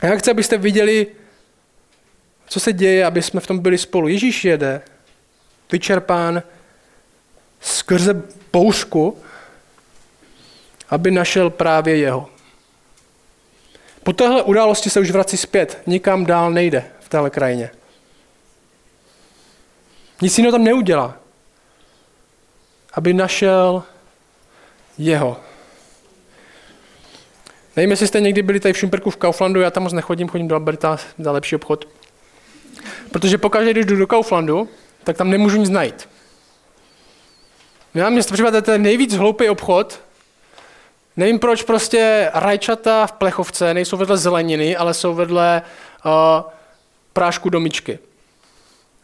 A 0.00 0.06
já 0.06 0.16
chci, 0.16 0.30
abyste 0.30 0.58
viděli, 0.58 1.06
co 2.48 2.60
se 2.60 2.72
děje, 2.72 3.06
aby 3.06 3.22
jsme 3.22 3.40
v 3.40 3.46
tom 3.46 3.58
byli 3.58 3.78
spolu. 3.78 4.08
Ježíš 4.08 4.44
jede, 4.44 4.82
vyčerpán 5.72 6.42
skrze 7.60 8.22
poušku, 8.50 9.18
aby 10.90 11.10
našel 11.10 11.50
právě 11.50 11.96
jeho. 11.96 12.28
Po 14.02 14.12
téhle 14.12 14.42
události 14.42 14.90
se 14.90 15.00
už 15.00 15.10
vrací 15.10 15.36
zpět, 15.36 15.82
nikam 15.86 16.26
dál 16.26 16.50
nejde 16.50 16.84
v 17.00 17.08
téhle 17.08 17.30
krajině. 17.30 17.70
Nic 20.22 20.38
jiného 20.38 20.52
tam 20.52 20.64
neudělá, 20.64 21.16
aby 22.92 23.12
našel 23.12 23.82
jeho. 24.98 25.40
Nevím, 27.76 27.90
jestli 27.90 28.06
jste 28.06 28.20
někdy 28.20 28.42
byli 28.42 28.60
tady 28.60 28.72
v 28.72 28.78
Šumperku 28.78 29.10
v 29.10 29.16
Kauflandu, 29.16 29.60
já 29.60 29.70
tam 29.70 29.82
moc 29.82 29.92
nechodím, 29.92 30.28
chodím 30.28 30.48
do 30.48 30.54
Alberta 30.54 30.98
za 31.18 31.32
lepší 31.32 31.56
obchod. 31.56 31.88
Protože 33.10 33.38
pokaždé, 33.38 33.70
když 33.70 33.86
jdu 33.86 33.96
do 33.96 34.06
Kauflandu, 34.06 34.68
tak 35.04 35.16
tam 35.16 35.30
nemůžu 35.30 35.56
nic 35.56 35.70
najít. 35.70 36.08
Já 37.94 38.10
mě 38.10 38.24
to 38.24 38.34
připadá, 38.34 38.60
to 38.60 38.78
nejvíc 38.78 39.14
hloupý 39.14 39.48
obchod. 39.48 40.00
Nevím 41.16 41.38
proč 41.38 41.62
prostě 41.62 42.30
rajčata 42.34 43.06
v 43.06 43.12
plechovce 43.12 43.74
nejsou 43.74 43.96
vedle 43.96 44.16
zeleniny, 44.16 44.76
ale 44.76 44.94
jsou 44.94 45.14
vedle 45.14 45.62
uh, 46.04 46.12
prášku 47.12 47.48
domičky. 47.48 47.98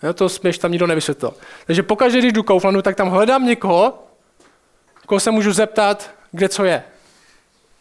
Jo, 0.02 0.12
to 0.12 0.28
směš 0.28 0.58
tam 0.58 0.72
nikdo 0.72 0.86
nevysvětlil. 0.86 1.34
Takže 1.66 1.82
pokaždé, 1.82 2.18
když 2.18 2.32
jdu 2.32 2.42
Kauflandu, 2.42 2.82
tak 2.82 2.96
tam 2.96 3.08
hledám 3.08 3.46
někoho, 3.46 4.06
koho 5.06 5.20
se 5.20 5.30
můžu 5.30 5.52
zeptat, 5.52 6.10
kde 6.32 6.48
co 6.48 6.64
je. 6.64 6.82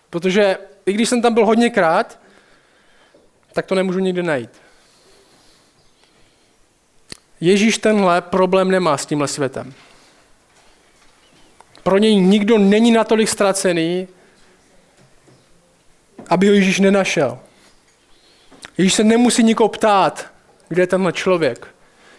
Protože 0.09 0.57
i 0.85 0.93
když 0.93 1.09
jsem 1.09 1.21
tam 1.21 1.33
byl 1.33 1.45
hodněkrát, 1.45 2.19
tak 3.53 3.65
to 3.65 3.75
nemůžu 3.75 3.99
nikdy 3.99 4.23
najít. 4.23 4.49
Ježíš 7.41 7.77
tenhle 7.77 8.21
problém 8.21 8.71
nemá 8.71 8.97
s 8.97 9.05
tímhle 9.05 9.27
světem. 9.27 9.73
Pro 11.83 11.97
něj 11.97 12.15
nikdo 12.15 12.57
není 12.57 12.91
natolik 12.91 13.29
ztracený, 13.29 14.07
aby 16.29 16.47
ho 16.47 16.53
Ježíš 16.53 16.79
nenašel. 16.79 17.39
Ježíš 18.77 18.93
se 18.93 19.03
nemusí 19.03 19.43
nikoho 19.43 19.69
ptát, 19.69 20.31
kde 20.67 20.81
je 20.81 20.87
tenhle 20.87 21.13
člověk. 21.13 21.67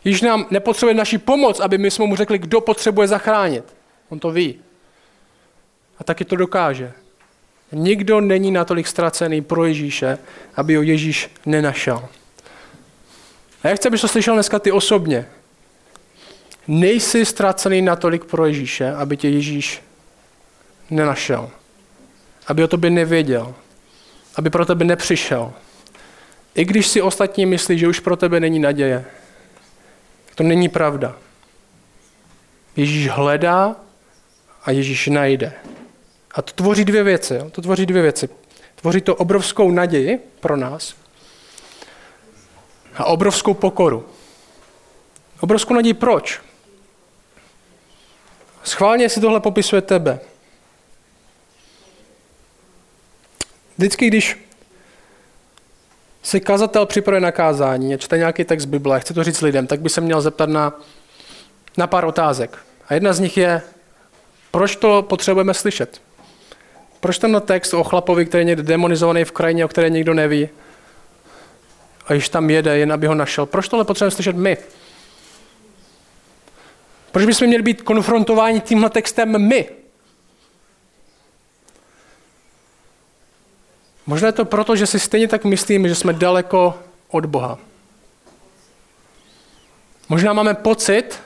Ježíš 0.05 0.21
nám 0.21 0.47
nepotřebuje 0.51 0.95
naši 0.95 1.19
pomoc, 1.19 1.61
aby 1.61 1.79
my 1.79 1.91
jsme 1.91 2.07
mu 2.07 2.17
řekli, 2.17 2.39
kdo 2.39 2.61
potřebuje 2.61 3.09
zachránit. 3.09 3.65
On 4.09 4.19
to 4.19 4.31
ví. 4.31 4.61
A 5.99 6.05
taky 6.05 6.25
to 6.25 6.37
dokáže. 6.37 6.93
Nikdo 7.73 8.21
není 8.21 8.51
natolik 8.51 8.87
ztracený 8.87 9.43
pro 9.43 9.65
Ježíše, 9.65 10.19
aby 10.57 10.77
ho 10.77 10.83
Ježíš 10.83 11.31
nenašel. 11.47 12.09
A 13.63 13.69
já 13.69 13.77
chci, 13.77 13.89
abys 13.89 14.01
to 14.01 14.09
slyšel 14.09 14.35
dneska 14.35 14.59
ty 14.59 14.73
osobně. 14.73 15.27
Nejsi 16.69 17.25
ztracený 17.25 17.83
natolik 17.83 18.25
pro 18.25 18.47
Ježíše, 18.47 18.93
aby 18.93 19.17
tě 19.17 19.29
Ježíš 19.29 19.83
nenašel. 20.91 21.51
Aby 22.47 22.65
o 22.65 22.69
tobě 22.69 22.91
nevěděl. 22.91 23.55
Aby 24.37 24.51
pro 24.51 24.67
tebe 24.67 24.85
nepřišel. 24.85 25.53
I 26.55 26.65
když 26.65 26.87
si 26.87 27.03
ostatní 27.03 27.47
myslí, 27.47 27.79
že 27.79 27.89
už 27.89 28.01
pro 28.01 28.17
tebe 28.17 28.41
není 28.41 28.59
naděje. 28.59 29.05
To 30.35 30.43
není 30.43 30.69
pravda. 30.69 31.17
Ježíš 32.77 33.09
hledá 33.09 33.77
a 34.65 34.71
Ježíš 34.71 35.07
najde. 35.07 35.53
A 36.35 36.43
to 36.43 36.53
tvoří 36.53 36.85
dvě 36.85 37.03
věci. 37.03 37.35
Jo? 37.35 37.51
To 37.51 37.63
tvoří 37.63 37.87
dvě 37.87 38.03
věci. 38.03 38.29
Tvoří 38.75 39.01
to 39.01 39.17
obrovskou 39.17 39.71
naději 39.71 40.19
pro 40.41 40.57
nás 40.57 40.95
a 42.97 43.05
obrovskou 43.05 43.55
pokoru. 43.55 44.09
Obrovskou 45.41 45.75
naději 45.75 45.95
proč? 45.95 46.41
Schválně 48.65 49.09
si 49.09 49.21
tohle 49.21 49.41
popisuje 49.41 49.83
tebe. 49.83 50.21
Vždycky, 53.79 54.07
když 54.07 54.47
se 56.23 56.41
kazatel 56.41 56.87
připravuje 56.87 57.21
na 57.21 57.33
kázání 57.33 57.95
a 57.95 57.97
čte 57.97 58.19
nějaký 58.19 58.45
text 58.45 58.65
Bible, 58.65 59.01
chce 59.01 59.15
to 59.15 59.25
říct 59.25 59.41
lidem, 59.41 59.67
tak 59.67 59.81
by 59.81 59.89
se 59.89 60.01
měl 60.01 60.21
zeptat 60.21 60.49
na, 60.49 60.81
na 61.77 61.87
pár 61.87 62.05
otázek. 62.05 62.59
A 62.89 62.95
jedna 62.95 63.13
z 63.13 63.21
nich 63.21 63.37
je, 63.37 63.63
proč 64.51 64.77
to 64.77 65.03
potřebujeme 65.03 65.55
slyšet? 65.55 66.01
Proč 67.01 67.19
tenhle 67.19 67.41
text 67.41 67.75
o 67.75 67.85
chlapovi, 67.85 68.27
který 68.27 68.41
je 68.41 68.45
někde 68.45 68.63
demonizovaný 68.63 69.25
v 69.25 69.33
krajině, 69.33 69.65
o 69.65 69.69
které 69.69 69.91
nikdo 69.91 70.15
neví, 70.15 70.49
a 72.07 72.15
již 72.15 72.29
tam 72.29 72.51
jede, 72.51 72.79
jen 72.79 72.93
aby 72.93 73.07
ho 73.07 73.15
našel. 73.15 73.47
Proč 73.47 73.69
tohle 73.69 73.85
potřebujeme 73.85 74.11
slyšet 74.11 74.37
my? 74.37 74.57
Proč 77.13 77.27
bychom 77.27 77.49
měli 77.49 77.63
být 77.63 77.83
konfrontováni 77.83 78.61
tímhle 78.61 78.91
textem 78.91 79.49
my? 79.49 79.69
Možná 84.07 84.27
je 84.27 84.33
to 84.33 84.45
proto, 84.45 84.77
že 84.77 84.87
si 84.87 85.01
stejně 85.01 85.29
tak 85.29 85.45
myslíme, 85.45 85.89
že 85.89 85.95
jsme 85.95 86.13
daleko 86.13 86.79
od 87.09 87.27
Boha. 87.27 87.59
Možná 90.09 90.33
máme 90.33 90.55
pocit, 90.55 91.21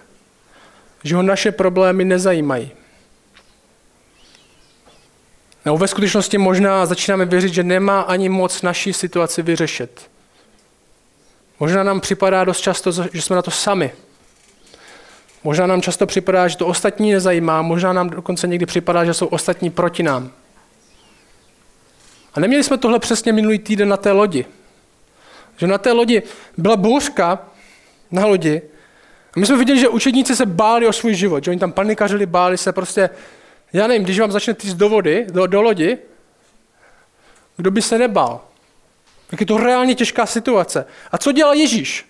že 1.04 1.16
ho 1.16 1.22
naše 1.22 1.52
problémy 1.52 2.04
nezajímají. 2.04 2.70
Nebo 5.64 5.78
ve 5.78 5.88
skutečnosti 5.88 6.38
možná 6.38 6.86
začínáme 6.86 7.24
věřit, 7.24 7.54
že 7.54 7.62
nemá 7.62 8.00
ani 8.00 8.28
moc 8.28 8.62
naší 8.62 8.92
situaci 8.92 9.42
vyřešit. 9.42 10.10
Možná 11.60 11.82
nám 11.82 12.00
připadá 12.00 12.44
dost 12.44 12.60
často, 12.60 12.92
že 12.92 13.22
jsme 13.22 13.36
na 13.36 13.42
to 13.42 13.50
sami. 13.50 13.92
Možná 15.44 15.66
nám 15.66 15.82
často 15.82 16.06
připadá, 16.06 16.48
že 16.48 16.56
to 16.56 16.66
ostatní 16.66 17.12
nezajímá, 17.12 17.62
možná 17.62 17.92
nám 17.92 18.10
dokonce 18.10 18.46
někdy 18.46 18.66
připadá, 18.66 19.04
že 19.04 19.14
jsou 19.14 19.26
ostatní 19.26 19.70
proti 19.70 20.02
nám. 20.02 20.32
A 22.34 22.40
neměli 22.40 22.64
jsme 22.64 22.78
tohle 22.78 22.98
přesně 22.98 23.32
minulý 23.32 23.58
týden 23.58 23.88
na 23.88 23.96
té 23.96 24.12
lodi. 24.12 24.46
Že 25.56 25.66
na 25.66 25.78
té 25.78 25.92
lodi 25.92 26.22
byla 26.56 26.76
bouřka 26.76 27.38
na 28.10 28.26
lodi 28.26 28.62
a 29.36 29.40
my 29.40 29.46
jsme 29.46 29.56
viděli, 29.56 29.80
že 29.80 29.88
učedníci 29.88 30.36
se 30.36 30.46
báli 30.46 30.86
o 30.86 30.92
svůj 30.92 31.14
život, 31.14 31.44
že 31.44 31.50
oni 31.50 31.60
tam 31.60 31.72
panikařili, 31.72 32.26
báli 32.26 32.58
se 32.58 32.72
prostě, 32.72 33.10
já 33.72 33.86
nevím, 33.86 34.04
když 34.04 34.20
vám 34.20 34.32
začne 34.32 34.54
týct 34.54 34.74
do 34.74 34.88
vody, 34.88 35.26
do, 35.30 35.46
do 35.46 35.62
lodi, 35.62 35.98
kdo 37.56 37.70
by 37.70 37.82
se 37.82 37.98
nebál? 37.98 38.44
Jak 39.32 39.40
je 39.40 39.46
to 39.46 39.56
reálně 39.56 39.94
těžká 39.94 40.26
situace. 40.26 40.86
A 41.12 41.18
co 41.18 41.32
dělal 41.32 41.54
Ježíš? 41.54 42.06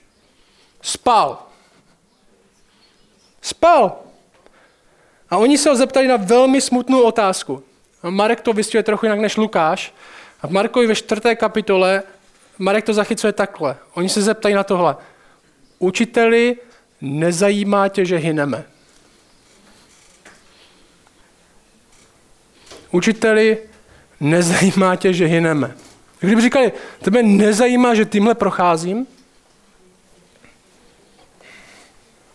Spal. 0.82 1.46
Spal. 3.42 3.98
A 5.30 5.36
oni 5.36 5.58
se 5.58 5.68
ho 5.70 5.76
zeptali 5.76 6.08
na 6.08 6.16
velmi 6.16 6.60
smutnou 6.60 7.02
otázku. 7.02 7.62
Marek 8.02 8.40
to 8.40 8.52
vystihuje 8.52 8.82
trochu 8.82 9.06
jinak 9.06 9.18
než 9.18 9.36
Lukáš. 9.36 9.94
A 10.42 10.46
v 10.46 10.50
Markovi 10.50 10.86
ve 10.86 10.94
čtvrté 10.94 11.36
kapitole 11.36 12.02
Marek 12.58 12.84
to 12.84 12.94
zachycuje 12.94 13.32
takhle. 13.32 13.76
Oni 13.94 14.08
se 14.08 14.22
zeptají 14.22 14.54
na 14.54 14.64
tohle. 14.64 14.96
Učiteli, 15.78 16.56
nezajímá 17.00 17.88
tě, 17.88 18.04
že 18.04 18.16
hyneme. 18.16 18.64
Učiteli, 22.90 23.58
nezajímá 24.20 24.96
tě, 24.96 25.12
že 25.12 25.26
hyneme. 25.26 25.76
Kdyby 26.20 26.42
říkali, 26.42 26.72
tebe 27.02 27.22
nezajímá, 27.22 27.94
že 27.94 28.04
tímhle 28.04 28.34
procházím? 28.34 29.06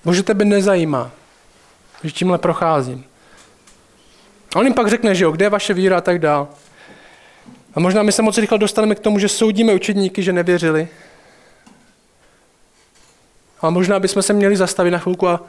Bože, 0.06 0.24
tebe 0.24 0.46
nezajímá, 0.46 1.12
že 2.04 2.12
tímhle 2.12 2.38
procházím. 2.38 3.06
A 4.56 4.60
on 4.60 4.66
jim 4.66 4.74
pak 4.74 4.88
řekne, 4.88 5.16
že 5.16 5.24
jo, 5.24 5.32
kde 5.32 5.46
je 5.46 5.50
vaše 5.50 5.74
víra 5.74 5.98
a 5.98 6.02
tak 6.02 6.20
dál. 6.20 6.48
A 7.74 7.80
možná 7.80 8.04
my 8.04 8.12
se 8.12 8.22
moc 8.22 8.38
rychle 8.38 8.58
dostaneme 8.58 8.96
k 8.96 9.00
tomu, 9.00 9.20
že 9.20 9.30
soudíme 9.30 9.74
učedníky, 9.74 10.24
že 10.24 10.34
nevěřili. 10.34 10.88
Ale 13.62 13.72
možná 13.72 14.00
bychom 14.00 14.22
se 14.22 14.34
měli 14.34 14.58
zastavit 14.58 14.92
na 14.92 14.98
chvilku 14.98 15.28
a 15.28 15.44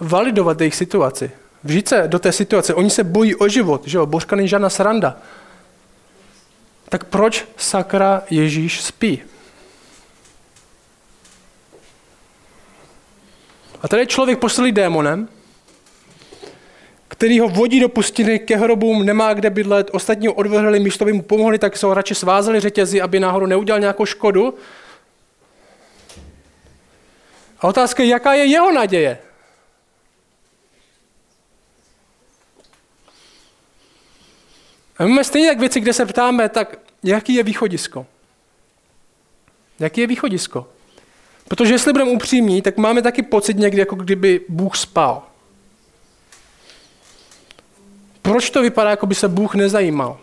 validovat 0.00 0.60
jejich 0.60 0.74
situaci. 0.74 1.30
Vžít 1.64 1.88
se 1.88 2.02
do 2.06 2.18
té 2.18 2.32
situace. 2.32 2.74
Oni 2.74 2.90
se 2.90 3.04
bojí 3.04 3.34
o 3.34 3.48
život, 3.48 3.82
že 3.86 3.98
jo, 3.98 4.06
božka 4.06 4.36
není 4.36 4.48
žádná 4.48 4.70
sranda. 4.70 5.16
Tak 6.88 7.04
proč 7.04 7.44
sakra 7.56 8.22
Ježíš 8.30 8.82
spí? 8.82 9.22
A 13.82 13.88
tady 13.88 14.02
je 14.02 14.06
člověk 14.06 14.38
poslý 14.38 14.72
démonem, 14.72 15.28
který 17.14 17.40
ho 17.40 17.48
vodí 17.48 17.80
do 17.80 17.88
pustiny 17.88 18.38
ke 18.38 18.56
hrobům, 18.56 19.06
nemá 19.06 19.34
kde 19.34 19.50
bydlet, 19.50 19.90
ostatní 19.92 20.26
ho 20.26 20.32
odvrhli, 20.32 20.80
místo 20.80 21.04
by 21.04 21.12
mu 21.12 21.22
pomohli, 21.22 21.58
tak 21.58 21.76
se 21.76 21.86
ho 21.86 21.94
radši 21.94 22.14
svázali 22.14 22.60
řetězy, 22.60 23.00
aby 23.00 23.20
náhodou 23.20 23.46
neudělal 23.46 23.80
nějakou 23.80 24.06
škodu. 24.06 24.54
A 27.60 27.68
otázka 27.68 28.02
je, 28.02 28.08
jaká 28.08 28.34
je 28.34 28.44
jeho 28.44 28.72
naděje? 28.72 29.18
A 34.98 35.02
my 35.02 35.08
máme 35.08 35.24
stejně 35.24 35.48
tak 35.48 35.58
věci, 35.58 35.80
kde 35.80 35.92
se 35.92 36.06
ptáme, 36.06 36.48
tak 36.48 36.78
jaký 37.04 37.34
je 37.34 37.42
východisko? 37.42 38.06
Jaký 39.78 40.00
je 40.00 40.06
východisko? 40.06 40.68
Protože 41.48 41.74
jestli 41.74 41.92
budeme 41.92 42.10
upřímní, 42.10 42.62
tak 42.62 42.76
máme 42.76 43.02
taky 43.02 43.22
pocit 43.22 43.56
někdy, 43.56 43.80
jako 43.80 43.96
kdyby 43.96 44.40
Bůh 44.48 44.76
spal. 44.76 45.33
Proč 48.24 48.50
to 48.50 48.62
vypadá, 48.62 48.90
jako 48.90 49.06
by 49.06 49.14
se 49.14 49.28
Bůh 49.28 49.54
nezajímal? 49.54 50.18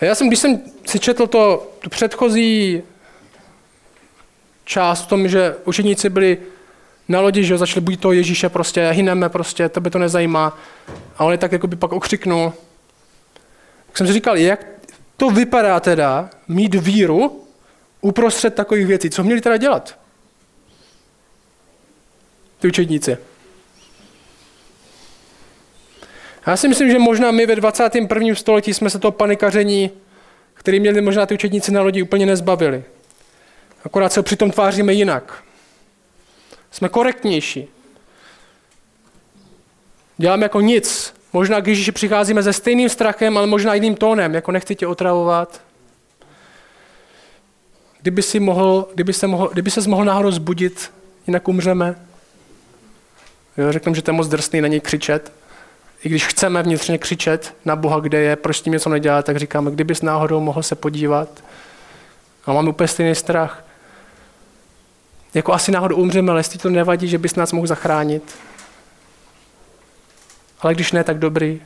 Já 0.00 0.14
jsem, 0.14 0.28
když 0.28 0.38
jsem 0.38 0.60
si 0.86 0.98
četl 0.98 1.26
to, 1.26 1.72
tu 1.78 1.90
předchozí 1.90 2.82
část 4.64 5.02
v 5.02 5.06
tom, 5.06 5.28
že 5.28 5.56
učeníci 5.64 6.08
byli 6.10 6.38
na 7.08 7.20
lodi, 7.20 7.44
že 7.44 7.58
začali 7.58 7.80
budit 7.80 8.00
toho 8.00 8.12
Ježíše, 8.12 8.48
prostě 8.48 8.90
hyneme, 8.90 9.28
prostě, 9.28 9.68
tebe 9.68 9.90
to 9.90 9.98
nezajímá. 9.98 10.58
A 11.16 11.24
on 11.24 11.32
je 11.32 11.38
tak 11.38 11.52
jako 11.52 11.66
by 11.66 11.76
pak 11.76 11.92
okřiknul. 11.92 12.52
Tak 13.86 13.96
jsem 13.96 14.06
si 14.06 14.12
říkal, 14.12 14.36
jak 14.36 14.66
to 15.16 15.30
vypadá 15.30 15.80
teda 15.80 16.30
mít 16.48 16.74
víru 16.74 17.44
uprostřed 18.00 18.54
takových 18.54 18.86
věcí. 18.86 19.10
Co 19.10 19.24
měli 19.24 19.40
teda 19.40 19.56
dělat? 19.56 19.98
Ty 22.58 22.68
učedníci. 22.68 23.18
Já 26.48 26.56
si 26.56 26.68
myslím, 26.68 26.90
že 26.90 26.98
možná 26.98 27.30
my 27.30 27.46
ve 27.46 27.56
21. 27.56 28.34
století 28.34 28.74
jsme 28.74 28.90
se 28.90 28.98
toho 28.98 29.12
panikaření, 29.12 29.90
který 30.54 30.80
měli 30.80 31.00
možná 31.00 31.26
ty 31.26 31.34
učedníci 31.34 31.72
na 31.72 31.82
lodi, 31.82 32.02
úplně 32.02 32.26
nezbavili. 32.26 32.84
Akorát 33.84 34.12
se 34.12 34.22
přitom 34.22 34.50
tváříme 34.50 34.92
jinak. 34.92 35.42
Jsme 36.70 36.88
korektnější. 36.88 37.68
Děláme 40.16 40.44
jako 40.44 40.60
nic. 40.60 41.14
Možná 41.32 41.60
k 41.60 41.66
Ježíši 41.66 41.92
přicházíme 41.92 42.42
se 42.42 42.52
stejným 42.52 42.88
strachem, 42.88 43.38
ale 43.38 43.46
možná 43.46 43.74
jiným 43.74 43.94
tónem, 43.94 44.34
jako 44.34 44.52
nechci 44.52 44.74
tě 44.74 44.86
otravovat. 44.86 45.60
Kdyby, 48.02 48.22
si 48.22 48.40
mohl, 48.40 48.88
kdyby, 48.94 49.12
se 49.12 49.26
mohl, 49.26 49.48
kdyby 49.48 49.70
se 49.70 49.88
mohl 49.88 50.04
náhodou 50.04 50.30
zbudit, 50.30 50.92
jinak 51.26 51.48
umřeme. 51.48 51.94
Jo, 53.56 53.72
řeknu, 53.72 53.94
že 53.94 54.02
to 54.02 54.10
je 54.10 54.12
moc 54.12 54.28
drsný 54.28 54.60
na 54.60 54.68
něj 54.68 54.80
křičet. 54.80 55.37
I 56.04 56.08
když 56.08 56.26
chceme 56.26 56.62
vnitřně 56.62 56.98
křičet 56.98 57.54
na 57.64 57.76
Boha, 57.76 58.00
kde 58.00 58.20
je, 58.20 58.36
proč 58.36 58.60
tím 58.60 58.72
něco 58.72 58.90
nedělá, 58.90 59.22
tak 59.22 59.36
říkáme, 59.36 59.70
kdybys 59.70 60.02
náhodou 60.02 60.40
mohl 60.40 60.62
se 60.62 60.74
podívat. 60.74 61.44
A 62.46 62.52
máme 62.52 62.68
úplně 62.68 62.88
stejný 62.88 63.14
strach. 63.14 63.64
Jako 65.34 65.52
asi 65.52 65.72
náhodou 65.72 65.96
umřeme, 65.96 66.30
ale 66.30 66.40
jestli 66.40 66.58
to 66.58 66.70
nevadí, 66.70 67.08
že 67.08 67.18
bys 67.18 67.34
nás 67.34 67.52
mohl 67.52 67.66
zachránit. 67.66 68.36
Ale 70.60 70.74
když 70.74 70.92
ne, 70.92 71.04
tak 71.04 71.18
dobrý. 71.18 71.62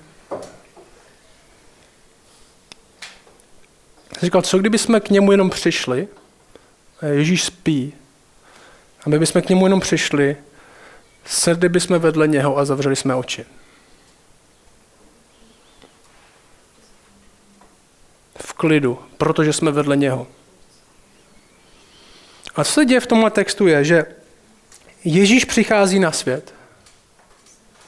Říkal, 4.23 4.42
co 4.42 4.59
kdyby 4.59 4.79
jsme 4.79 5.01
k 5.01 5.11
němu 5.11 5.33
jenom 5.33 5.51
přišli, 5.51 6.09
Ježíš 7.11 7.45
spí, 7.45 7.95
a 9.07 9.09
my 9.09 9.18
bychom 9.18 9.42
k 9.42 9.49
němu 9.49 9.66
jenom 9.66 9.81
přišli, 9.81 10.37
sedli 11.25 11.68
bychom 11.68 11.99
vedle 11.99 12.29
něho 12.29 12.59
a 12.59 12.64
zavřeli 12.64 12.97
jsme 12.97 13.14
oči. 13.14 13.45
V 18.44 18.52
klidu, 18.52 18.98
protože 19.16 19.52
jsme 19.52 19.70
vedle 19.70 19.96
něho. 19.96 20.26
A 22.55 22.64
co 22.64 22.72
se 22.72 22.85
děje 22.85 23.00
v 23.00 23.07
tomhle 23.07 23.31
textu 23.31 23.66
je, 23.66 23.85
že 23.85 24.07
Ježíš 25.05 25.44
přichází 25.44 25.98
na 25.98 26.12
svět, 26.12 26.55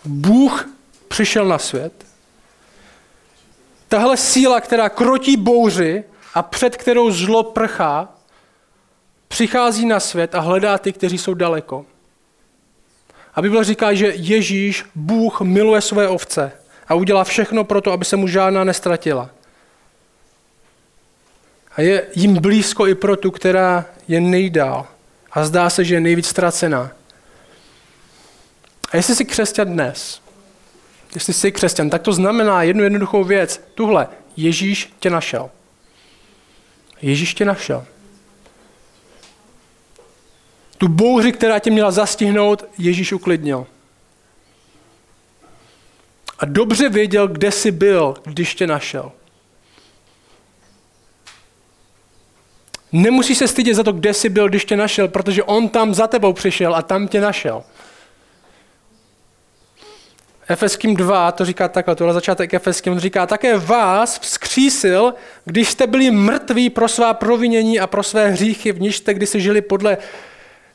Bůh 0.04 0.68
přišel 1.08 1.46
na 1.46 1.58
svět, 1.58 2.06
tahle 3.88 4.16
síla, 4.16 4.60
která 4.60 4.88
krotí 4.88 5.36
bouři 5.36 6.04
a 6.34 6.42
před 6.42 6.76
kterou 6.76 7.10
zlo 7.10 7.42
prchá, 7.42 8.08
přichází 9.28 9.86
na 9.86 10.00
svět 10.00 10.34
a 10.34 10.40
hledá 10.40 10.78
ty, 10.78 10.92
kteří 10.92 11.18
jsou 11.18 11.34
daleko. 11.34 11.86
A 13.34 13.42
Bible 13.42 13.64
říká, 13.64 13.94
že 13.94 14.12
Ježíš, 14.16 14.84
Bůh, 14.94 15.40
miluje 15.40 15.80
své 15.80 16.08
ovce 16.08 16.52
a 16.88 16.94
udělá 16.94 17.24
všechno 17.24 17.64
pro 17.64 17.80
to, 17.80 17.92
aby 17.92 18.04
se 18.04 18.16
mu 18.16 18.28
žádná 18.28 18.64
nestratila. 18.64 19.30
A 21.76 21.80
je 21.80 22.06
jim 22.14 22.34
blízko 22.34 22.86
i 22.86 22.94
pro 22.94 23.16
tu, 23.16 23.30
která 23.30 23.84
je 24.08 24.20
nejdál. 24.20 24.86
A 25.32 25.44
zdá 25.44 25.70
se, 25.70 25.84
že 25.84 25.94
je 25.94 26.00
nejvíc 26.00 26.26
ztracená. 26.26 26.90
A 28.92 28.96
jestli 28.96 29.14
jsi 29.14 29.24
křesťan 29.24 29.72
dnes, 29.72 30.20
jestli 31.14 31.32
jsi 31.32 31.52
křesťan, 31.52 31.90
tak 31.90 32.02
to 32.02 32.12
znamená 32.12 32.62
jednu 32.62 32.82
jednoduchou 32.82 33.24
věc. 33.24 33.64
Tuhle, 33.74 34.08
Ježíš 34.36 34.92
tě 34.98 35.10
našel. 35.10 35.50
Ježíš 37.02 37.34
tě 37.34 37.44
našel. 37.44 37.86
Tu 40.78 40.88
bouři, 40.88 41.32
která 41.32 41.58
tě 41.58 41.70
měla 41.70 41.90
zastihnout, 41.90 42.64
Ježíš 42.78 43.12
uklidnil. 43.12 43.66
A 46.38 46.44
dobře 46.44 46.88
věděl, 46.88 47.28
kde 47.28 47.50
jsi 47.50 47.70
byl, 47.70 48.14
když 48.24 48.54
tě 48.54 48.66
našel. 48.66 49.12
Nemusíš 52.96 53.38
se 53.38 53.48
stydět 53.48 53.76
za 53.76 53.82
to, 53.82 53.92
kde 53.92 54.14
jsi 54.14 54.28
byl, 54.28 54.48
když 54.48 54.64
tě 54.64 54.76
našel, 54.76 55.08
protože 55.08 55.42
on 55.42 55.68
tam 55.68 55.94
za 55.94 56.06
tebou 56.06 56.32
přišel 56.32 56.74
a 56.74 56.82
tam 56.82 57.08
tě 57.08 57.20
našel. 57.20 57.64
Efeským 60.48 60.96
2 60.96 61.32
to 61.32 61.44
říká 61.44 61.68
takhle, 61.68 61.96
tohle 61.96 62.14
začátek 62.14 62.54
Efeským, 62.54 63.00
říká, 63.00 63.26
také 63.26 63.58
vás 63.58 64.18
vzkřísil, 64.18 65.14
když 65.44 65.68
jste 65.68 65.86
byli 65.86 66.10
mrtví 66.10 66.70
pro 66.70 66.88
svá 66.88 67.14
provinění 67.14 67.80
a 67.80 67.86
pro 67.86 68.02
své 68.02 68.30
hříchy, 68.30 68.72
v 68.72 68.80
níž 68.80 68.96
jste 68.96 69.14
kdysi 69.14 69.40
žili 69.40 69.62
podle 69.62 69.96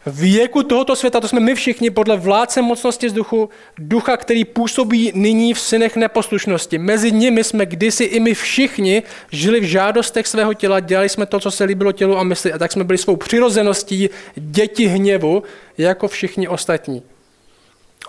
věku 0.06 0.64
tohoto 0.64 0.96
světa, 0.96 1.20
to 1.20 1.28
jsme 1.28 1.40
my 1.40 1.56
všichni, 1.56 1.90
podle 1.90 2.18
vládce 2.18 2.62
mocnosti 2.62 3.08
vzduchu, 3.08 3.50
ducha, 3.78 4.18
který 4.18 4.46
působí 4.46 5.12
nyní 5.16 5.54
v 5.54 5.60
synech 5.60 5.96
neposlušnosti. 5.96 6.78
Mezi 6.78 7.12
nimi 7.12 7.44
jsme 7.44 7.66
kdysi 7.66 8.04
i 8.04 8.20
my 8.20 8.34
všichni 8.34 9.04
žili 9.32 9.60
v 9.60 9.64
žádostech 9.64 10.28
svého 10.28 10.54
těla, 10.54 10.80
dělali 10.80 11.10
jsme 11.10 11.26
to, 11.26 11.40
co 11.40 11.52
se 11.52 11.64
líbilo 11.64 11.92
tělu 11.92 12.18
a 12.18 12.24
mysli, 12.24 12.54
a 12.54 12.58
tak 12.58 12.72
jsme 12.72 12.84
byli 12.84 12.98
svou 12.98 13.16
přirozeností 13.16 14.10
děti 14.36 14.88
hněvu, 14.88 15.44
jako 15.78 16.08
všichni 16.08 16.48
ostatní. 16.48 17.04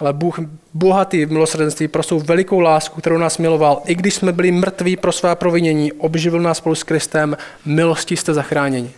Ale 0.00 0.12
Bůh 0.12 0.38
bohatý 0.74 1.24
v 1.24 1.32
milosrdenství 1.32 1.88
pro 1.88 2.02
svou 2.02 2.20
velikou 2.20 2.60
lásku, 2.60 3.00
kterou 3.00 3.18
nás 3.18 3.38
miloval, 3.38 3.82
i 3.86 3.94
když 3.94 4.14
jsme 4.14 4.32
byli 4.32 4.52
mrtví 4.52 4.96
pro 4.96 5.12
svá 5.12 5.34
provinění, 5.34 5.92
obživil 5.92 6.40
nás 6.40 6.58
spolu 6.58 6.74
s 6.74 6.82
Kristem, 6.82 7.36
milostí 7.64 8.16
jste 8.16 8.34
zachráněni. 8.34 8.90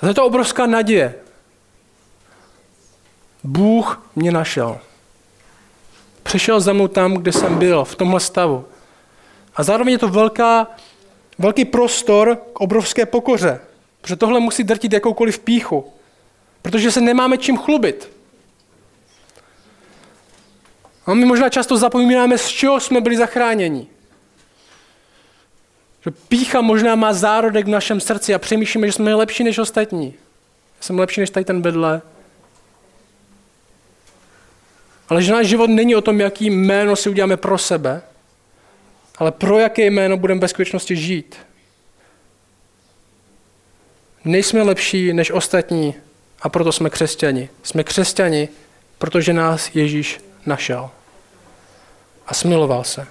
A 0.00 0.06
to 0.06 0.06
je 0.06 0.14
to 0.14 0.24
obrovská 0.24 0.66
naděje. 0.66 1.14
Bůh 3.44 4.10
mě 4.16 4.32
našel. 4.32 4.80
Přišel 6.22 6.60
za 6.60 6.72
mnou 6.72 6.88
tam, 6.88 7.14
kde 7.14 7.32
jsem 7.32 7.58
byl, 7.58 7.84
v 7.84 7.94
tomhle 7.94 8.20
stavu. 8.20 8.64
A 9.56 9.62
zároveň 9.62 9.92
je 9.92 9.98
to 9.98 10.08
velká, 10.08 10.66
velký 11.38 11.64
prostor 11.64 12.38
k 12.52 12.60
obrovské 12.60 13.06
pokoře. 13.06 13.60
Protože 14.00 14.16
tohle 14.16 14.40
musí 14.40 14.64
drtit 14.64 14.92
jakoukoliv 14.92 15.38
píchu. 15.38 15.92
Protože 16.62 16.90
se 16.90 17.00
nemáme 17.00 17.38
čím 17.38 17.58
chlubit. 17.58 18.10
A 21.06 21.14
my 21.14 21.24
možná 21.24 21.48
často 21.48 21.76
zapomínáme, 21.76 22.38
z 22.38 22.48
čeho 22.48 22.80
jsme 22.80 23.00
byli 23.00 23.16
zachráněni. 23.16 23.86
Že 26.04 26.10
pícha 26.10 26.60
možná 26.60 26.94
má 26.94 27.12
zárodek 27.12 27.66
v 27.66 27.68
našem 27.68 28.00
srdci 28.00 28.34
a 28.34 28.38
přemýšlíme, 28.38 28.86
že 28.86 28.92
jsme 28.92 29.14
lepší 29.14 29.44
než 29.44 29.58
ostatní. 29.58 30.14
Jsem 30.80 30.98
lepší 30.98 31.20
než 31.20 31.30
tady 31.30 31.44
ten 31.44 31.62
bedle. 31.62 32.02
Ale 35.08 35.22
že 35.22 35.32
náš 35.32 35.46
život 35.46 35.70
není 35.70 35.96
o 35.96 36.00
tom, 36.00 36.20
jaký 36.20 36.50
jméno 36.50 36.96
si 36.96 37.10
uděláme 37.10 37.36
pro 37.36 37.58
sebe, 37.58 38.02
ale 39.18 39.32
pro 39.32 39.58
jaké 39.58 39.86
jméno 39.86 40.16
budeme 40.16 40.40
ve 40.40 40.48
skutečnosti 40.48 40.96
žít. 40.96 41.36
Nejsme 44.24 44.62
lepší 44.62 45.12
než 45.12 45.30
ostatní 45.30 45.94
a 46.42 46.48
proto 46.48 46.72
jsme 46.72 46.90
křesťani. 46.90 47.48
Jsme 47.62 47.84
křesťani, 47.84 48.48
protože 48.98 49.32
nás 49.32 49.70
Ježíš 49.74 50.20
našel. 50.46 50.90
A 52.26 52.34
smiloval 52.34 52.84
se. 52.84 53.06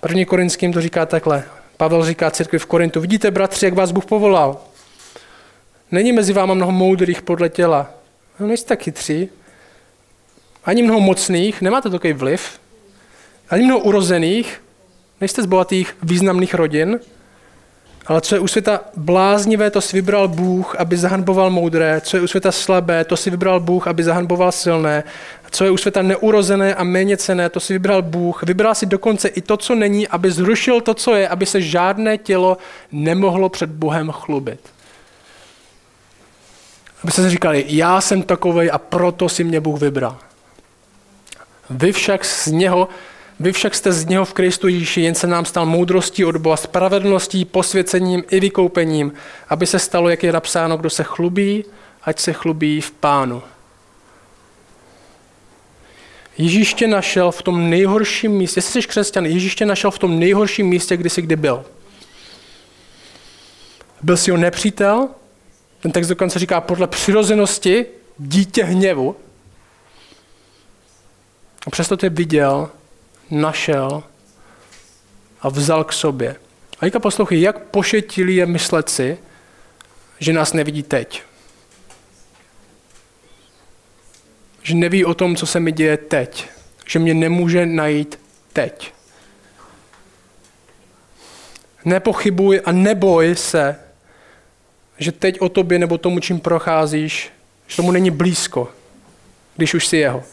První 0.00 0.24
Korinským 0.24 0.72
to 0.72 0.80
říká 0.80 1.06
takhle. 1.06 1.44
Pavel 1.76 2.04
říká 2.04 2.30
církvi 2.30 2.58
v 2.58 2.66
Korintu, 2.66 3.00
vidíte, 3.00 3.30
bratři, 3.30 3.64
jak 3.64 3.74
vás 3.74 3.92
Bůh 3.92 4.04
povolal. 4.04 4.60
Není 5.90 6.12
mezi 6.12 6.32
váma 6.32 6.54
mnoho 6.54 6.72
moudrých 6.72 7.22
podle 7.22 7.48
těla. 7.48 7.90
No, 8.40 8.46
nejste 8.46 8.68
tak 8.68 8.82
chytří. 8.82 9.28
Ani 10.64 10.82
mnoho 10.82 11.00
mocných, 11.00 11.62
nemáte 11.62 11.90
takový 11.90 12.12
vliv. 12.12 12.60
Ani 13.50 13.64
mnoho 13.64 13.80
urozených, 13.80 14.62
nejste 15.20 15.42
z 15.42 15.46
bohatých 15.46 15.96
významných 16.02 16.54
rodin. 16.54 17.00
Ale 18.06 18.20
co 18.20 18.34
je 18.34 18.38
u 18.38 18.48
světa 18.48 18.80
bláznivé, 18.96 19.70
to 19.70 19.80
si 19.80 19.96
vybral 19.96 20.28
Bůh, 20.28 20.76
aby 20.76 20.96
zahanboval 20.96 21.50
moudré. 21.50 22.00
Co 22.00 22.16
je 22.16 22.22
u 22.22 22.26
světa 22.26 22.52
slabé, 22.52 23.04
to 23.04 23.16
si 23.16 23.30
vybral 23.30 23.60
Bůh, 23.60 23.86
aby 23.86 24.04
zahanboval 24.04 24.52
silné. 24.52 25.04
Co 25.50 25.64
je 25.64 25.70
u 25.70 25.76
světa 25.76 26.02
neurozené 26.02 26.74
a 26.74 26.84
méně 26.84 27.16
cené, 27.16 27.48
to 27.48 27.60
si 27.60 27.72
vybral 27.72 28.02
Bůh. 28.02 28.42
Vybral 28.42 28.74
si 28.74 28.86
dokonce 28.86 29.28
i 29.28 29.40
to, 29.40 29.56
co 29.56 29.74
není, 29.74 30.08
aby 30.08 30.30
zrušil 30.30 30.80
to, 30.80 30.94
co 30.94 31.14
je, 31.14 31.28
aby 31.28 31.46
se 31.46 31.60
žádné 31.60 32.18
tělo 32.18 32.58
nemohlo 32.92 33.48
před 33.48 33.70
Bohem 33.70 34.10
chlubit. 34.10 34.60
Aby 37.02 37.12
se 37.12 37.30
říkali, 37.30 37.64
já 37.68 38.00
jsem 38.00 38.22
takovej 38.22 38.70
a 38.72 38.78
proto 38.78 39.28
si 39.28 39.44
mě 39.44 39.60
Bůh 39.60 39.80
vybral. 39.80 40.16
Vy 41.70 41.92
však 41.92 42.24
z 42.24 42.46
něho 42.46 42.88
vy 43.40 43.52
však 43.52 43.74
jste 43.74 43.92
z 43.92 44.06
něho 44.06 44.24
v 44.24 44.32
Kristu 44.32 44.68
Ježíši, 44.68 45.00
jen 45.00 45.14
se 45.14 45.26
nám 45.26 45.44
stal 45.44 45.66
moudrostí 45.66 46.24
od 46.24 46.36
Boha, 46.36 46.56
spravedlností, 46.56 47.44
posvěcením 47.44 48.24
i 48.30 48.40
vykoupením, 48.40 49.12
aby 49.48 49.66
se 49.66 49.78
stalo, 49.78 50.08
jak 50.08 50.22
je 50.22 50.32
napsáno, 50.32 50.76
kdo 50.76 50.90
se 50.90 51.04
chlubí, 51.04 51.64
ať 52.02 52.20
se 52.20 52.32
chlubí 52.32 52.80
v 52.80 52.90
pánu. 52.90 53.42
Ježíš 56.38 56.74
tě 56.74 56.86
našel 56.86 57.30
v 57.30 57.42
tom 57.42 57.70
nejhorším 57.70 58.32
místě, 58.32 58.58
jestli 58.58 58.82
jsi 58.82 58.88
křesťan, 58.88 59.26
Ježíš 59.26 59.54
tě 59.54 59.66
našel 59.66 59.90
v 59.90 59.98
tom 59.98 60.18
nejhorším 60.18 60.66
místě, 60.66 60.96
kdy 60.96 61.10
jsi 61.10 61.22
kdy 61.22 61.36
byl. 61.36 61.64
Byl 64.02 64.16
jsi 64.16 64.30
ho 64.30 64.36
nepřítel, 64.36 65.08
ten 65.80 65.92
text 65.92 66.08
dokonce 66.08 66.38
říká 66.38 66.60
podle 66.60 66.86
přirozenosti 66.86 67.86
dítě 68.18 68.64
hněvu. 68.64 69.16
A 71.66 71.70
přesto 71.70 71.96
tě 71.96 72.08
viděl 72.08 72.70
našel 73.30 74.02
a 75.40 75.48
vzal 75.48 75.84
k 75.84 75.92
sobě. 75.92 76.36
A 76.78 76.80
teďka 76.80 77.00
poslouchej, 77.00 77.40
jak 77.40 77.58
pošetilý 77.58 78.36
je 78.36 78.46
myslet 78.46 78.88
si, 78.88 79.18
že 80.18 80.32
nás 80.32 80.52
nevidí 80.52 80.82
teď. 80.82 81.22
Že 84.62 84.74
neví 84.74 85.04
o 85.04 85.14
tom, 85.14 85.36
co 85.36 85.46
se 85.46 85.60
mi 85.60 85.72
děje 85.72 85.96
teď. 85.96 86.48
Že 86.86 86.98
mě 86.98 87.14
nemůže 87.14 87.66
najít 87.66 88.20
teď. 88.52 88.92
Nepochybuj 91.84 92.60
a 92.64 92.72
neboj 92.72 93.36
se, 93.36 93.80
že 94.98 95.12
teď 95.12 95.40
o 95.40 95.48
tobě 95.48 95.78
nebo 95.78 95.98
tomu, 95.98 96.20
čím 96.20 96.40
procházíš, 96.40 97.32
že 97.66 97.76
tomu 97.76 97.90
není 97.90 98.10
blízko, 98.10 98.68
když 99.56 99.74
už 99.74 99.86
si 99.86 99.96
jeho. 99.96 100.24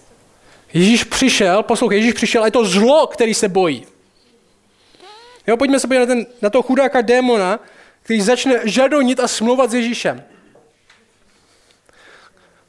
Ježíš 0.73 1.03
přišel, 1.03 1.63
poslouchej, 1.63 1.99
Ježíš 1.99 2.13
přišel 2.13 2.43
a 2.43 2.45
je 2.45 2.51
to 2.51 2.65
zlo, 2.65 3.07
který 3.07 3.33
se 3.33 3.49
bojí. 3.49 3.85
Jo, 5.47 5.57
pojďme 5.57 5.79
se 5.79 5.87
podívat 5.87 6.09
na, 6.09 6.15
ten, 6.15 6.25
na 6.41 6.49
toho 6.49 6.61
chudáka 6.61 7.01
démona, 7.01 7.59
který 8.01 8.21
začne 8.21 8.59
žadonit 8.63 9.19
a 9.19 9.27
smlouvat 9.27 9.71
s 9.71 9.73
Ježíšem. 9.73 10.23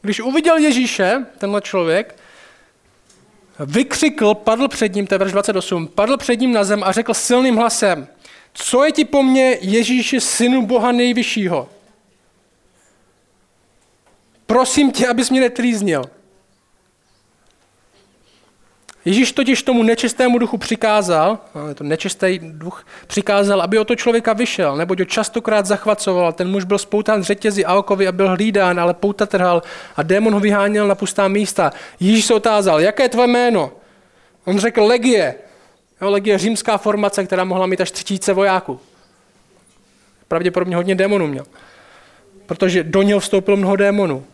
Když 0.02 0.20
uviděl 0.20 0.56
Ježíše, 0.56 1.26
tenhle 1.38 1.60
člověk, 1.60 2.16
vykřikl, 3.60 4.34
padl 4.34 4.68
před 4.68 4.94
ním, 4.94 5.06
to 5.06 5.14
je 5.14 5.18
verš 5.18 5.32
28, 5.32 5.88
padl 5.88 6.16
před 6.16 6.40
ním 6.40 6.52
na 6.52 6.64
zem 6.64 6.84
a 6.84 6.92
řekl 6.92 7.14
silným 7.14 7.56
hlasem, 7.56 8.08
co 8.52 8.84
je 8.84 8.92
ti 8.92 9.04
po 9.04 9.22
mně, 9.22 9.58
Ježíši, 9.60 10.20
synu 10.20 10.66
Boha 10.66 10.92
nejvyššího? 10.92 11.68
Prosím 14.46 14.92
tě, 14.92 15.08
abys 15.08 15.30
mě 15.30 15.40
netrýznil. 15.40 16.04
Ježíš 19.04 19.32
totiž 19.32 19.62
tomu 19.62 19.82
nečistému 19.82 20.38
duchu 20.38 20.58
přikázal, 20.58 21.38
je 21.68 21.74
to 21.74 21.84
nečistý 21.84 22.38
duch, 22.42 22.86
přikázal, 23.06 23.62
aby 23.62 23.78
o 23.78 23.84
to 23.84 23.96
člověka 23.96 24.32
vyšel, 24.32 24.76
neboť 24.76 24.98
ho 24.98 25.04
častokrát 25.04 25.66
zachvacoval. 25.66 26.32
Ten 26.32 26.50
muž 26.50 26.64
byl 26.64 26.78
spoután 26.78 27.22
řetězy 27.22 27.64
a 27.64 27.74
okovy 27.74 28.08
a 28.08 28.12
byl 28.12 28.28
hlídán, 28.28 28.80
ale 28.80 28.94
pouta 28.94 29.26
trhal 29.26 29.62
a 29.96 30.02
démon 30.02 30.34
ho 30.34 30.40
vyháněl 30.40 30.88
na 30.88 30.94
pustá 30.94 31.28
místa. 31.28 31.72
Ježíš 32.00 32.24
se 32.24 32.34
otázal, 32.34 32.80
jaké 32.80 33.02
je 33.02 33.08
tvoje 33.08 33.28
jméno? 33.28 33.72
On 34.44 34.58
řekl 34.58 34.82
legie. 34.84 35.34
Jo, 36.02 36.10
legie 36.10 36.34
je 36.34 36.38
římská 36.38 36.78
formace, 36.78 37.24
která 37.24 37.44
mohla 37.44 37.66
mít 37.66 37.80
až 37.80 37.90
třicíce 37.90 38.32
vojáků. 38.32 38.80
Pravděpodobně 40.28 40.76
hodně 40.76 40.94
démonů 40.94 41.26
měl. 41.26 41.44
Protože 42.46 42.82
do 42.82 43.02
něho 43.02 43.20
vstoupilo 43.20 43.56
mnoho 43.56 43.76
démonů. 43.76 44.24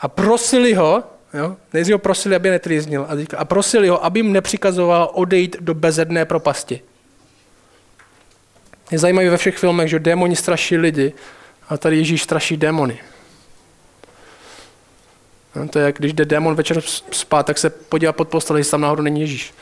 A 0.00 0.08
prosili 0.08 0.74
ho, 0.74 1.04
Jo? 1.34 1.56
Nejdřív 1.72 1.92
ho 1.92 1.98
prosili, 1.98 2.36
aby 2.36 2.50
netrýznil. 2.50 3.06
A, 3.08 3.36
a 3.36 3.44
prosili 3.44 3.88
ho, 3.88 4.04
aby 4.04 4.18
jim 4.18 4.32
nepřikazoval 4.32 5.10
odejít 5.14 5.56
do 5.60 5.74
bezedné 5.74 6.24
propasti. 6.24 6.80
Je 8.90 8.98
zajímavé 8.98 9.30
ve 9.30 9.36
všech 9.36 9.58
filmech, 9.58 9.88
že 9.88 9.98
démoni 9.98 10.36
straší 10.36 10.76
lidi, 10.76 11.12
a 11.68 11.76
tady 11.76 11.96
Ježíš 11.96 12.22
straší 12.22 12.56
démony. 12.56 13.00
No, 15.54 15.68
to 15.68 15.78
je, 15.78 15.84
jak 15.84 15.98
když 15.98 16.12
jde 16.12 16.24
démon 16.24 16.54
večer 16.54 16.80
spát, 17.10 17.46
tak 17.46 17.58
se 17.58 17.70
podívá 17.70 18.12
pod 18.12 18.28
postel, 18.28 18.56
jestli 18.56 18.70
tam 18.70 18.80
náhodou 18.80 19.02
není 19.02 19.20
Ježíš. 19.20 19.54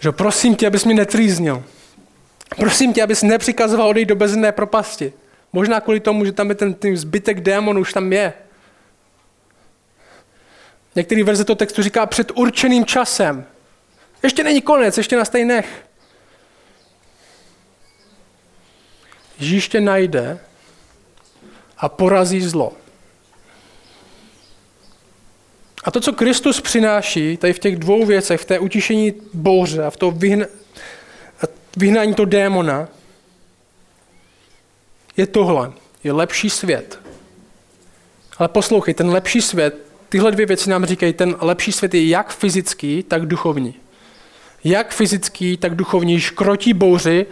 Že 0.00 0.12
prosím 0.12 0.56
tě, 0.56 0.66
abys 0.66 0.84
mě 0.84 0.94
netrýznil. 0.94 1.64
Prosím 2.56 2.92
tě, 2.92 3.02
abys 3.02 3.22
nepřikazoval 3.22 3.88
odejít 3.88 4.08
do 4.08 4.16
bezné 4.16 4.52
propasti. 4.52 5.12
Možná 5.52 5.80
kvůli 5.80 6.00
tomu, 6.00 6.24
že 6.24 6.32
tam 6.32 6.48
je 6.48 6.54
ten, 6.54 6.74
ten 6.74 6.96
zbytek 6.96 7.40
démonů, 7.40 7.80
už 7.80 7.92
tam 7.92 8.12
je. 8.12 8.32
Některý 10.94 11.22
verze 11.22 11.44
toho 11.44 11.56
textu 11.56 11.82
říká 11.82 12.06
před 12.06 12.32
určeným 12.34 12.84
časem. 12.84 13.44
Ještě 14.22 14.44
není 14.44 14.62
konec, 14.62 14.98
ještě 14.98 15.16
na 15.16 15.24
nech. 15.44 15.86
Ježíš 19.38 19.68
tě 19.68 19.80
najde 19.80 20.38
a 21.78 21.88
porazí 21.88 22.40
zlo. 22.40 22.72
A 25.84 25.90
to, 25.90 26.00
co 26.00 26.12
Kristus 26.12 26.60
přináší 26.60 27.36
tady 27.36 27.52
v 27.52 27.58
těch 27.58 27.76
dvou 27.76 28.06
věcech, 28.06 28.40
v 28.40 28.44
té 28.44 28.58
utišení 28.58 29.14
bouře 29.34 29.84
a 29.84 29.90
v 29.90 29.96
to 29.96 30.10
vyhna, 30.10 30.46
vyhnání 31.76 32.14
toho 32.14 32.26
démona, 32.26 32.88
je 35.20 35.26
tohle. 35.26 35.72
Je 36.04 36.12
lepší 36.12 36.50
svět. 36.50 36.98
Ale 38.38 38.48
poslouchej, 38.48 38.94
ten 38.94 39.10
lepší 39.10 39.42
svět, 39.42 39.78
tyhle 40.08 40.32
dvě 40.32 40.46
věci 40.46 40.70
nám 40.70 40.84
říkají, 40.84 41.12
ten 41.12 41.36
lepší 41.40 41.72
svět 41.72 41.94
je 41.94 42.08
jak 42.08 42.32
fyzický, 42.32 43.02
tak 43.02 43.26
duchovní. 43.26 43.74
Jak 44.64 44.94
fyzický, 44.94 45.56
tak 45.56 45.74
duchovní. 45.74 46.20
Škrotí 46.20 46.72
bouři, 46.72 47.26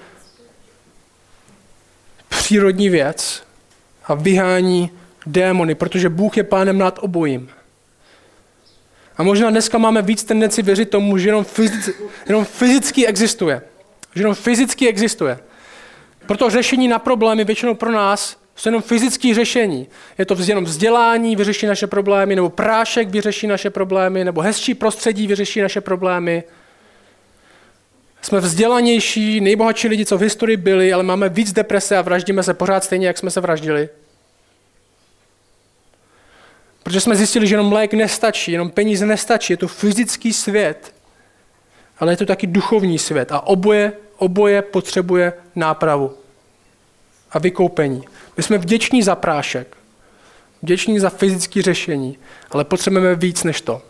přírodní 2.28 2.88
věc 2.88 3.42
a 4.04 4.14
vyhání 4.14 4.90
démony, 5.26 5.74
protože 5.74 6.08
Bůh 6.08 6.36
je 6.36 6.44
pánem 6.44 6.78
nad 6.78 6.98
obojím. 7.02 7.50
A 9.16 9.22
možná 9.22 9.50
dneska 9.50 9.78
máme 9.78 10.02
víc 10.02 10.24
tendenci 10.24 10.62
věřit 10.62 10.90
tomu, 10.90 11.18
že 11.18 11.28
jenom, 11.28 11.44
fyzicky, 11.44 11.92
jenom 12.28 12.44
fyzicky 12.44 13.06
existuje. 13.06 13.62
Že 14.14 14.20
jenom 14.22 14.34
fyzicky 14.34 14.88
existuje. 14.88 15.38
Proto 16.28 16.50
řešení 16.50 16.88
na 16.88 16.98
problémy 16.98 17.44
většinou 17.44 17.74
pro 17.74 17.92
nás 17.92 18.36
jsou 18.56 18.68
jenom 18.68 18.82
fyzické 18.82 19.34
řešení. 19.34 19.88
Je 20.18 20.26
to 20.26 20.36
jenom 20.46 20.64
vzdělání, 20.64 21.36
vyřeší 21.36 21.66
naše 21.66 21.86
problémy, 21.86 22.36
nebo 22.36 22.50
prášek 22.50 23.08
vyřeší 23.08 23.46
naše 23.46 23.70
problémy, 23.70 24.24
nebo 24.24 24.40
hezčí 24.40 24.74
prostředí 24.74 25.26
vyřeší 25.26 25.60
naše 25.60 25.80
problémy. 25.80 26.42
Jsme 28.22 28.40
vzdělanější, 28.40 29.40
nejbohatší 29.40 29.88
lidi, 29.88 30.06
co 30.06 30.18
v 30.18 30.20
historii 30.20 30.56
byli, 30.56 30.92
ale 30.92 31.02
máme 31.02 31.28
víc 31.28 31.52
deprese 31.52 31.96
a 31.96 32.02
vraždíme 32.02 32.42
se 32.42 32.54
pořád 32.54 32.84
stejně, 32.84 33.06
jak 33.06 33.18
jsme 33.18 33.30
se 33.30 33.40
vraždili. 33.40 33.88
Protože 36.82 37.00
jsme 37.00 37.16
zjistili, 37.16 37.46
že 37.46 37.54
jenom 37.54 37.72
lék 37.72 37.94
nestačí, 37.94 38.52
jenom 38.52 38.70
peníze 38.70 39.06
nestačí, 39.06 39.52
je 39.52 39.56
to 39.56 39.68
fyzický 39.68 40.32
svět, 40.32 40.94
ale 42.00 42.12
je 42.12 42.16
to 42.16 42.26
taky 42.26 42.46
duchovní 42.46 42.98
svět 42.98 43.32
a 43.32 43.40
oboje, 43.40 43.92
oboje 44.16 44.62
potřebuje 44.62 45.32
nápravu 45.56 46.14
a 47.30 47.38
vykoupení. 47.38 48.04
My 48.36 48.42
jsme 48.42 48.58
vděční 48.58 49.02
za 49.02 49.14
prášek, 49.14 49.76
vděční 50.62 50.98
za 50.98 51.10
fyzické 51.10 51.62
řešení, 51.62 52.18
ale 52.50 52.64
potřebujeme 52.64 53.14
víc 53.14 53.44
než 53.44 53.60
to. 53.60 53.82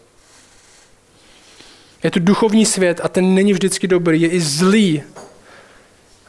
Je 2.03 2.11
to 2.11 2.21
duchovní 2.21 2.67
svět 2.67 3.01
a 3.03 3.09
ten 3.09 3.35
není 3.35 3.53
vždycky 3.53 3.89
dobrý, 3.89 4.21
je 4.21 4.29
i 4.29 4.41
zlý 4.41 5.03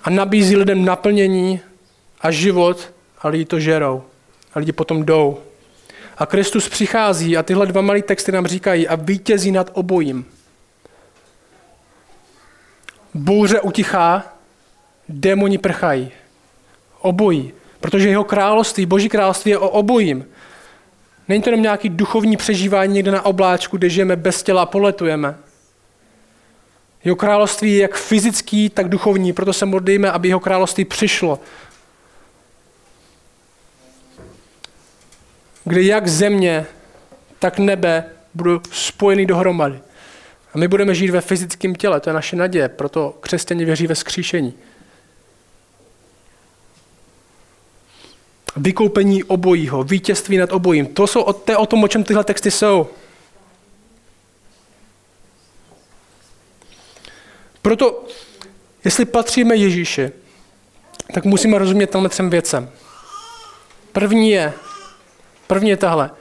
a 0.03 0.09
nabízí 0.09 0.55
lidem 0.55 0.85
naplnění 0.85 1.59
a 2.21 2.31
život 2.31 2.93
a 3.21 3.27
lidi 3.27 3.45
to 3.45 3.59
žerou 3.59 4.03
a 4.53 4.59
lidi 4.59 4.71
potom 4.71 5.05
jdou. 5.05 5.37
A 6.17 6.25
Kristus 6.25 6.69
přichází 6.69 7.37
a 7.37 7.43
tyhle 7.43 7.65
dva 7.65 7.81
malé 7.81 8.01
texty 8.01 8.31
nám 8.31 8.47
říkají 8.47 8.87
a 8.87 8.95
vítězí 8.95 9.51
nad 9.51 9.69
obojím. 9.73 10.25
Bouře 13.13 13.61
utichá, 13.61 14.33
démoni 15.09 15.57
prchají. 15.57 16.11
Obojí. 16.99 17.53
Protože 17.79 18.09
jeho 18.09 18.23
království, 18.23 18.85
boží 18.85 19.09
království 19.09 19.51
je 19.51 19.57
o 19.57 19.69
obojím. 19.69 20.25
Není 21.27 21.43
to 21.43 21.49
jenom 21.49 21.61
nějaký 21.61 21.89
duchovní 21.89 22.37
přežívání 22.37 22.93
někde 22.93 23.11
na 23.11 23.25
obláčku, 23.25 23.77
kde 23.77 23.89
žijeme 23.89 24.15
bez 24.15 24.43
těla 24.43 24.61
a 24.61 24.65
poletujeme. 24.65 25.35
Jeho 27.03 27.15
království 27.15 27.73
je 27.73 27.81
jak 27.81 27.95
fyzický, 27.95 28.69
tak 28.69 28.89
duchovní, 28.89 29.33
proto 29.33 29.53
se 29.53 29.65
modlíme, 29.65 30.11
aby 30.11 30.27
jeho 30.27 30.39
království 30.39 30.85
přišlo. 30.85 31.39
Kde 35.63 35.81
jak 35.81 36.07
země, 36.07 36.65
tak 37.39 37.59
nebe 37.59 38.05
budou 38.33 38.59
spojeny 38.71 39.25
dohromady. 39.25 39.79
A 40.53 40.57
my 40.57 40.67
budeme 40.67 40.95
žít 40.95 41.09
ve 41.09 41.21
fyzickém 41.21 41.75
těle, 41.75 41.99
to 41.99 42.09
je 42.09 42.13
naše 42.13 42.35
naděje, 42.35 42.69
proto 42.69 43.17
křesťané 43.19 43.65
věří 43.65 43.87
ve 43.87 43.95
skříšení. 43.95 44.53
Vykoupení 48.55 49.23
obojího, 49.23 49.83
vítězství 49.83 50.37
nad 50.37 50.51
obojím, 50.53 50.87
to, 50.87 51.07
jsou, 51.07 51.33
to 51.33 51.51
je 51.51 51.57
o 51.57 51.65
tom, 51.65 51.83
o 51.83 51.87
čem 51.87 52.03
tyhle 52.03 52.23
texty 52.23 52.51
jsou. 52.51 52.87
Proto, 57.61 58.05
jestli 58.85 59.05
patříme 59.05 59.55
Ježíši, 59.55 60.11
tak 61.13 61.25
musíme 61.25 61.57
rozumět 61.57 61.87
tenhle 61.87 62.09
třem 62.09 62.29
věcem. 62.29 62.69
První 63.91 64.29
je, 64.29 64.53
první 65.47 65.69
je 65.69 65.77
tahle, 65.77 66.11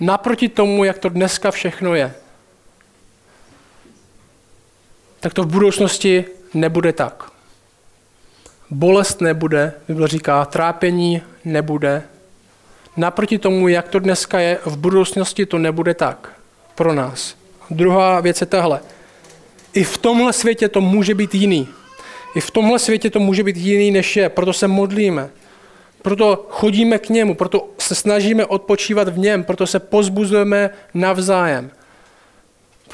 naproti 0.00 0.48
tomu, 0.48 0.84
jak 0.84 0.98
to 0.98 1.08
dneska 1.08 1.50
všechno 1.50 1.94
je, 1.94 2.14
tak 5.24 5.34
to 5.34 5.42
v 5.42 5.46
budoucnosti 5.46 6.24
nebude 6.54 6.92
tak. 6.92 7.30
Bolest 8.70 9.20
nebude, 9.20 9.72
Bible 9.88 10.08
říká, 10.08 10.44
trápení 10.44 11.22
nebude. 11.44 12.02
Naproti 12.96 13.38
tomu, 13.38 13.68
jak 13.68 13.88
to 13.88 13.98
dneska 13.98 14.40
je, 14.40 14.58
v 14.64 14.76
budoucnosti 14.76 15.46
to 15.46 15.58
nebude 15.58 15.94
tak 15.94 16.32
pro 16.74 16.94
nás. 16.94 17.36
Druhá 17.70 18.20
věc 18.20 18.40
je 18.40 18.46
tahle. 18.46 18.80
I 19.74 19.84
v 19.84 19.98
tomhle 19.98 20.32
světě 20.32 20.68
to 20.68 20.80
může 20.80 21.14
být 21.14 21.34
jiný. 21.34 21.68
I 22.34 22.40
v 22.40 22.50
tomhle 22.50 22.78
světě 22.78 23.10
to 23.10 23.20
může 23.20 23.42
být 23.42 23.56
jiný, 23.56 23.90
než 23.90 24.16
je. 24.16 24.28
Proto 24.28 24.52
se 24.52 24.68
modlíme. 24.68 25.28
Proto 26.02 26.46
chodíme 26.50 26.98
k 26.98 27.08
němu, 27.08 27.34
proto 27.34 27.68
se 27.78 27.94
snažíme 27.94 28.46
odpočívat 28.46 29.08
v 29.08 29.18
něm, 29.18 29.44
proto 29.44 29.66
se 29.66 29.80
pozbuzujeme 29.80 30.70
navzájem. 30.94 31.70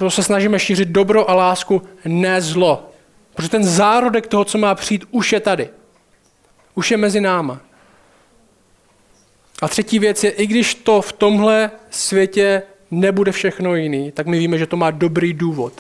Proto 0.00 0.10
se 0.10 0.22
snažíme 0.22 0.58
šířit 0.58 0.88
dobro 0.88 1.30
a 1.30 1.34
lásku, 1.34 1.82
ne 2.04 2.40
zlo. 2.40 2.90
Protože 3.34 3.48
ten 3.48 3.64
zárodek 3.64 4.26
toho, 4.26 4.44
co 4.44 4.58
má 4.58 4.74
přijít, 4.74 5.04
už 5.10 5.32
je 5.32 5.40
tady. 5.40 5.68
Už 6.74 6.90
je 6.90 6.96
mezi 6.96 7.20
náma. 7.20 7.60
A 9.62 9.68
třetí 9.68 9.98
věc 9.98 10.24
je, 10.24 10.30
i 10.30 10.46
když 10.46 10.74
to 10.74 11.02
v 11.02 11.12
tomhle 11.12 11.70
světě 11.90 12.62
nebude 12.90 13.32
všechno 13.32 13.74
jiný, 13.74 14.12
tak 14.12 14.26
my 14.26 14.38
víme, 14.38 14.58
že 14.58 14.66
to 14.66 14.76
má 14.76 14.90
dobrý 14.90 15.32
důvod. 15.32 15.72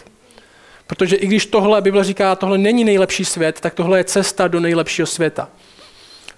Protože 0.86 1.16
i 1.16 1.26
když 1.26 1.46
tohle, 1.46 1.80
Bible 1.80 2.04
říká, 2.04 2.36
tohle 2.36 2.58
není 2.58 2.84
nejlepší 2.84 3.24
svět, 3.24 3.60
tak 3.60 3.74
tohle 3.74 3.98
je 3.98 4.04
cesta 4.04 4.48
do 4.48 4.60
nejlepšího 4.60 5.06
světa. 5.06 5.48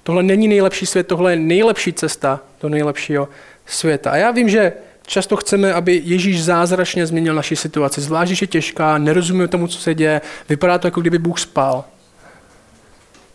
Tohle 0.03 0.23
není 0.23 0.49
nejlepší 0.49 0.87
svět, 0.87 1.07
tohle 1.07 1.33
je 1.33 1.37
nejlepší 1.37 1.93
cesta 1.93 2.41
do 2.61 2.69
nejlepšího 2.69 3.29
světa. 3.67 4.11
A 4.11 4.17
já 4.17 4.31
vím, 4.31 4.49
že 4.49 4.73
často 5.07 5.37
chceme, 5.37 5.75
aby 5.75 6.01
Ježíš 6.05 6.45
zázračně 6.45 7.07
změnil 7.07 7.35
naši 7.35 7.57
situaci. 7.57 8.01
Zvlášť, 8.01 8.29
když 8.29 8.41
je 8.41 8.47
těžká, 8.47 8.99
nerozumíme 8.99 9.49
tomu, 9.49 9.69
co 9.69 9.79
se 9.79 9.95
děje, 9.95 10.21
vypadá 10.49 10.79
to, 10.79 10.87
jako 10.87 11.01
kdyby 11.01 11.19
Bůh 11.19 11.41
spal. 11.41 11.85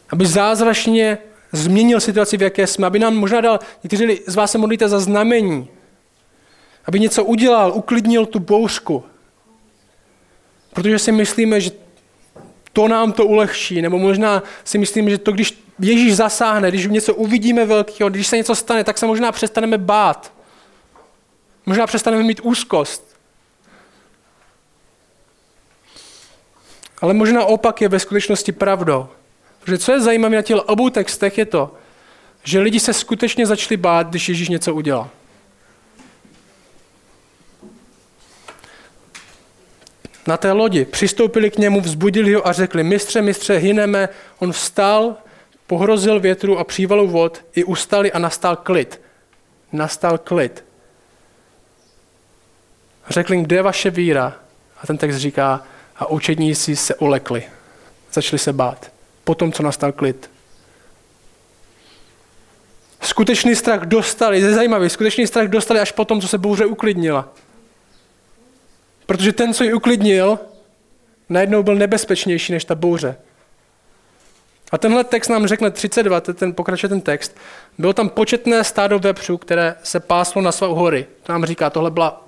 Aby 0.09 0.25
zázračně 0.25 1.17
změnil 1.51 1.99
situaci, 1.99 2.37
v 2.37 2.41
jaké 2.41 2.67
jsme, 2.67 2.87
aby 2.87 2.99
nám 2.99 3.15
možná 3.15 3.41
dal, 3.41 3.59
někteří 3.83 4.19
z 4.27 4.35
vás 4.35 4.51
se 4.51 4.57
modlíte 4.57 4.89
za 4.89 4.99
znamení, 4.99 5.67
aby 6.85 6.99
něco 6.99 7.23
udělal, 7.23 7.71
uklidnil 7.75 8.25
tu 8.25 8.39
bouřku, 8.39 9.03
Protože 10.77 10.99
si 10.99 11.11
myslíme, 11.11 11.61
že 11.61 11.71
to 12.73 12.87
nám 12.87 13.11
to 13.11 13.25
ulehčí, 13.25 13.81
nebo 13.81 13.97
možná 13.97 14.43
si 14.63 14.77
myslíme, 14.77 15.09
že 15.09 15.17
to, 15.17 15.31
když 15.31 15.63
Ježíš 15.79 16.15
zasáhne, 16.15 16.69
když 16.69 16.87
něco 16.87 17.15
uvidíme 17.15 17.65
velkého, 17.65 18.09
když 18.09 18.27
se 18.27 18.37
něco 18.37 18.55
stane, 18.55 18.83
tak 18.83 18.97
se 18.97 19.05
možná 19.05 19.31
přestaneme 19.31 19.77
bát. 19.77 20.33
Možná 21.67 21.87
přestaneme 21.87 22.23
mít 22.23 22.39
úzkost. 22.43 23.17
Ale 27.01 27.13
možná 27.13 27.45
opak 27.45 27.81
je 27.81 27.89
ve 27.89 27.99
skutečnosti 27.99 28.51
pravdou. 28.51 29.07
Protože 29.59 29.77
co 29.77 29.91
je 29.91 30.01
zajímavé 30.01 30.35
na 30.35 30.41
těch 30.41 30.57
obou 30.57 30.89
textech 30.89 31.37
je 31.37 31.45
to, 31.45 31.75
že 32.43 32.59
lidi 32.59 32.79
se 32.79 32.93
skutečně 32.93 33.45
začali 33.45 33.77
bát, 33.77 34.07
když 34.07 34.29
Ježíš 34.29 34.49
něco 34.49 34.73
udělal. 34.73 35.09
na 40.27 40.37
té 40.37 40.51
lodi. 40.51 40.85
Přistoupili 40.85 41.51
k 41.51 41.57
němu, 41.57 41.81
vzbudili 41.81 42.33
ho 42.33 42.47
a 42.47 42.53
řekli, 42.53 42.83
mistře, 42.83 43.21
mistře, 43.21 43.57
hyneme. 43.57 44.09
On 44.39 44.51
vstal, 44.51 45.15
pohrozil 45.67 46.19
větru 46.19 46.59
a 46.59 46.63
přívalu 46.63 47.07
vod, 47.07 47.45
i 47.55 47.63
ustali 47.63 48.11
a 48.11 48.19
nastal 48.19 48.55
klid. 48.55 49.01
Nastal 49.71 50.17
klid. 50.17 50.66
Řekl 53.09 53.33
jim, 53.33 53.43
kde 53.43 53.55
je 53.55 53.61
vaše 53.61 53.89
víra? 53.89 54.35
A 54.81 54.87
ten 54.87 54.97
text 54.97 55.15
říká, 55.15 55.63
a 55.95 56.05
učedníci 56.05 56.75
se 56.75 56.95
ulekli. 56.95 57.43
Začali 58.13 58.39
se 58.39 58.53
bát. 58.53 58.91
Potom, 59.23 59.51
co 59.51 59.63
nastal 59.63 59.91
klid. 59.91 60.29
Skutečný 63.01 63.55
strach 63.55 63.81
dostali, 63.81 64.39
je 64.41 64.53
zajímavý, 64.53 64.89
skutečný 64.89 65.27
strach 65.27 65.47
dostali 65.47 65.79
až 65.79 65.91
potom, 65.91 66.21
co 66.21 66.27
se 66.27 66.37
bouře 66.37 66.65
uklidnila. 66.65 67.29
Protože 69.05 69.31
ten, 69.31 69.53
co 69.53 69.63
ji 69.63 69.73
uklidnil, 69.73 70.39
najednou 71.29 71.63
byl 71.63 71.75
nebezpečnější 71.75 72.53
než 72.53 72.65
ta 72.65 72.75
bouře. 72.75 73.15
A 74.71 74.77
tenhle 74.77 75.03
text 75.03 75.27
nám 75.27 75.47
řekne 75.47 75.71
32, 75.71 76.21
ten 76.21 76.53
pokračuje 76.53 76.89
ten 76.89 77.01
text. 77.01 77.37
Bylo 77.77 77.93
tam 77.93 78.09
početné 78.09 78.63
stádo 78.63 78.99
vepřů, 78.99 79.37
které 79.37 79.75
se 79.83 79.99
páslo 79.99 80.41
na 80.41 80.51
svou 80.51 80.75
hory. 80.75 81.05
To 81.23 81.31
nám 81.31 81.45
říká, 81.45 81.69
tohle 81.69 81.91
byla 81.91 82.26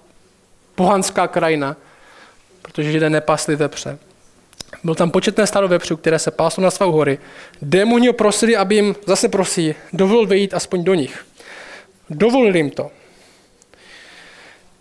pohanská 0.80 1.28
krajina, 1.28 1.76
protože 2.62 2.92
židé 2.92 3.10
nepásli 3.10 3.56
vepře. 3.56 4.00
Byl 4.84 4.96
tam 4.96 5.12
početné 5.12 5.48
stádo 5.48 5.68
vepřů, 5.68 5.98
které 5.98 6.20
se 6.20 6.32
páslo 6.32 6.64
na 6.64 6.72
svou 6.72 6.92
hory. 6.92 7.20
Démoni 7.62 8.08
ho 8.08 8.14
prosili, 8.14 8.56
aby 8.56 8.76
jim, 8.76 8.96
zase 9.06 9.30
prosí, 9.30 9.76
dovolil 9.94 10.28
vejít 10.28 10.54
aspoň 10.54 10.84
do 10.84 10.94
nich. 10.94 11.26
Dovolil 12.10 12.56
jim 12.56 12.70
to. 12.70 12.92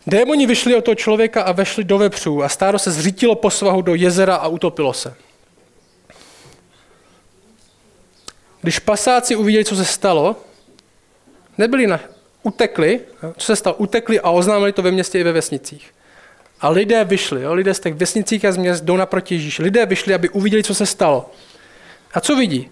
Démoni 0.07 0.47
vyšli 0.47 0.77
od 0.77 0.85
toho 0.85 0.95
člověka 0.95 1.43
a 1.43 1.53
vešli 1.53 1.85
do 1.85 1.99
vepřů 1.99 2.43
a 2.43 2.49
stádo 2.49 2.79
se 2.79 2.91
zřítilo 2.91 3.35
po 3.35 3.51
svahu 3.51 3.83
do 3.83 3.95
jezera 3.95 4.37
a 4.37 4.49
utopilo 4.49 4.93
se. 4.93 5.15
Když 8.63 8.79
pasáci 8.79 9.37
uviděli, 9.37 9.65
co 9.65 9.77
se 9.77 9.85
stalo, 9.85 10.37
nebyli 11.59 11.87
na, 11.87 12.01
utekli, 12.49 13.01
co 13.37 13.47
se 13.47 13.57
stalo, 13.57 13.77
utekli 13.77 14.21
a 14.21 14.31
oznámili 14.31 14.73
to 14.73 14.83
ve 14.83 14.91
městě 14.91 15.19
i 15.19 15.23
ve 15.23 15.33
vesnicích. 15.33 15.95
A 16.61 16.69
lidé 16.69 17.05
vyšli, 17.05 17.43
jo, 17.43 17.55
lidé 17.55 17.75
z 17.75 17.81
těch 17.81 17.95
vesnicích 17.95 18.45
a 18.45 18.53
z 18.53 18.57
měst 18.57 18.85
jdou 18.85 18.97
naproti 18.97 19.35
Ježíši. 19.35 19.63
Lidé 19.63 19.87
vyšli, 19.87 20.15
aby 20.15 20.29
uviděli, 20.29 20.63
co 20.63 20.75
se 20.75 20.87
stalo. 20.87 21.31
A 22.15 22.21
co 22.21 22.37
vidí? 22.37 22.71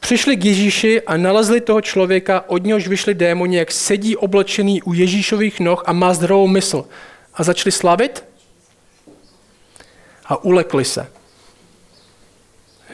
Přišli 0.00 0.36
k 0.36 0.44
Ježíši 0.44 1.02
a 1.02 1.16
nalezli 1.16 1.60
toho 1.60 1.80
člověka, 1.80 2.44
od 2.46 2.64
něhož 2.64 2.88
vyšli 2.88 3.14
démoni, 3.14 3.56
jak 3.56 3.72
sedí 3.72 4.16
oblečený 4.16 4.82
u 4.82 4.92
Ježíšových 4.92 5.60
noh 5.60 5.82
a 5.86 5.92
má 5.92 6.14
zdravou 6.14 6.46
mysl. 6.46 6.88
A 7.34 7.42
začali 7.42 7.72
slavit 7.72 8.24
a 10.26 10.44
ulekli 10.44 10.84
se. 10.84 11.06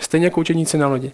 Stejně 0.01 0.27
jako 0.27 0.41
učeníci 0.41 0.79
na 0.79 0.89
lodi. 0.89 1.13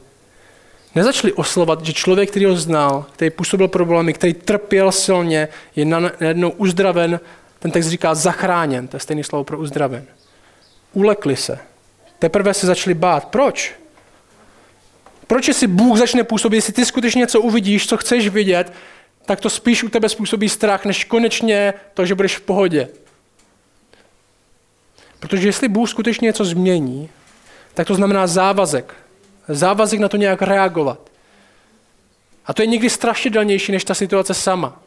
Nezačali 0.95 1.33
oslovat, 1.33 1.85
že 1.85 1.93
člověk, 1.93 2.31
který 2.31 2.45
ho 2.45 2.57
znal, 2.57 3.07
který 3.13 3.31
působil 3.31 3.69
problémy, 3.69 4.13
který 4.13 4.35
trpěl 4.35 4.93
silně, 4.93 5.49
je 5.77 5.85
najednou 5.85 6.51
uzdraven, 6.51 7.21
ten 7.59 7.71
text 7.71 7.87
říká 7.87 8.15
zachráněn, 8.15 8.89
to 8.89 8.97
je 8.97 9.01
stejné 9.01 9.25
slovo 9.25 9.45
pro 9.45 9.59
uzdraven. 9.59 10.05
Ulekli 10.93 11.37
se. 11.37 11.59
Teprve 12.19 12.55
se 12.55 12.67
začali 12.67 12.95
bát. 12.95 13.25
Proč? 13.25 13.75
Proč 15.27 15.55
si 15.55 15.67
Bůh 15.67 15.99
začne 15.99 16.25
působit, 16.25 16.57
jestli 16.57 16.73
ty 16.73 16.87
skutečně 16.87 17.19
něco 17.19 17.41
uvidíš, 17.41 17.87
co 17.87 17.97
chceš 17.97 18.29
vidět, 18.29 18.73
tak 19.27 19.41
to 19.41 19.51
spíš 19.51 19.83
u 19.83 19.89
tebe 19.89 20.09
způsobí 20.09 20.49
strach, 20.49 20.85
než 20.85 21.05
konečně 21.05 21.75
to, 21.95 22.07
že 22.07 22.15
budeš 22.15 22.37
v 22.37 22.41
pohodě. 22.41 22.89
Protože 25.21 25.49
jestli 25.49 25.69
Bůh 25.69 25.91
skutečně 25.91 26.27
něco 26.27 26.45
změní, 26.45 27.09
tak 27.75 27.87
to 27.87 27.95
znamená 27.95 28.27
závazek. 28.27 28.95
Závazek 29.55 30.01
na 30.01 30.09
to 30.09 30.17
nějak 30.17 30.43
reagovat. 30.43 31.11
A 32.47 32.55
to 32.55 32.63
je 32.63 32.67
někdy 32.67 32.91
strašidelnější 32.91 33.73
než 33.73 33.85
ta 33.85 33.95
situace 33.95 34.35
sama. 34.35 34.83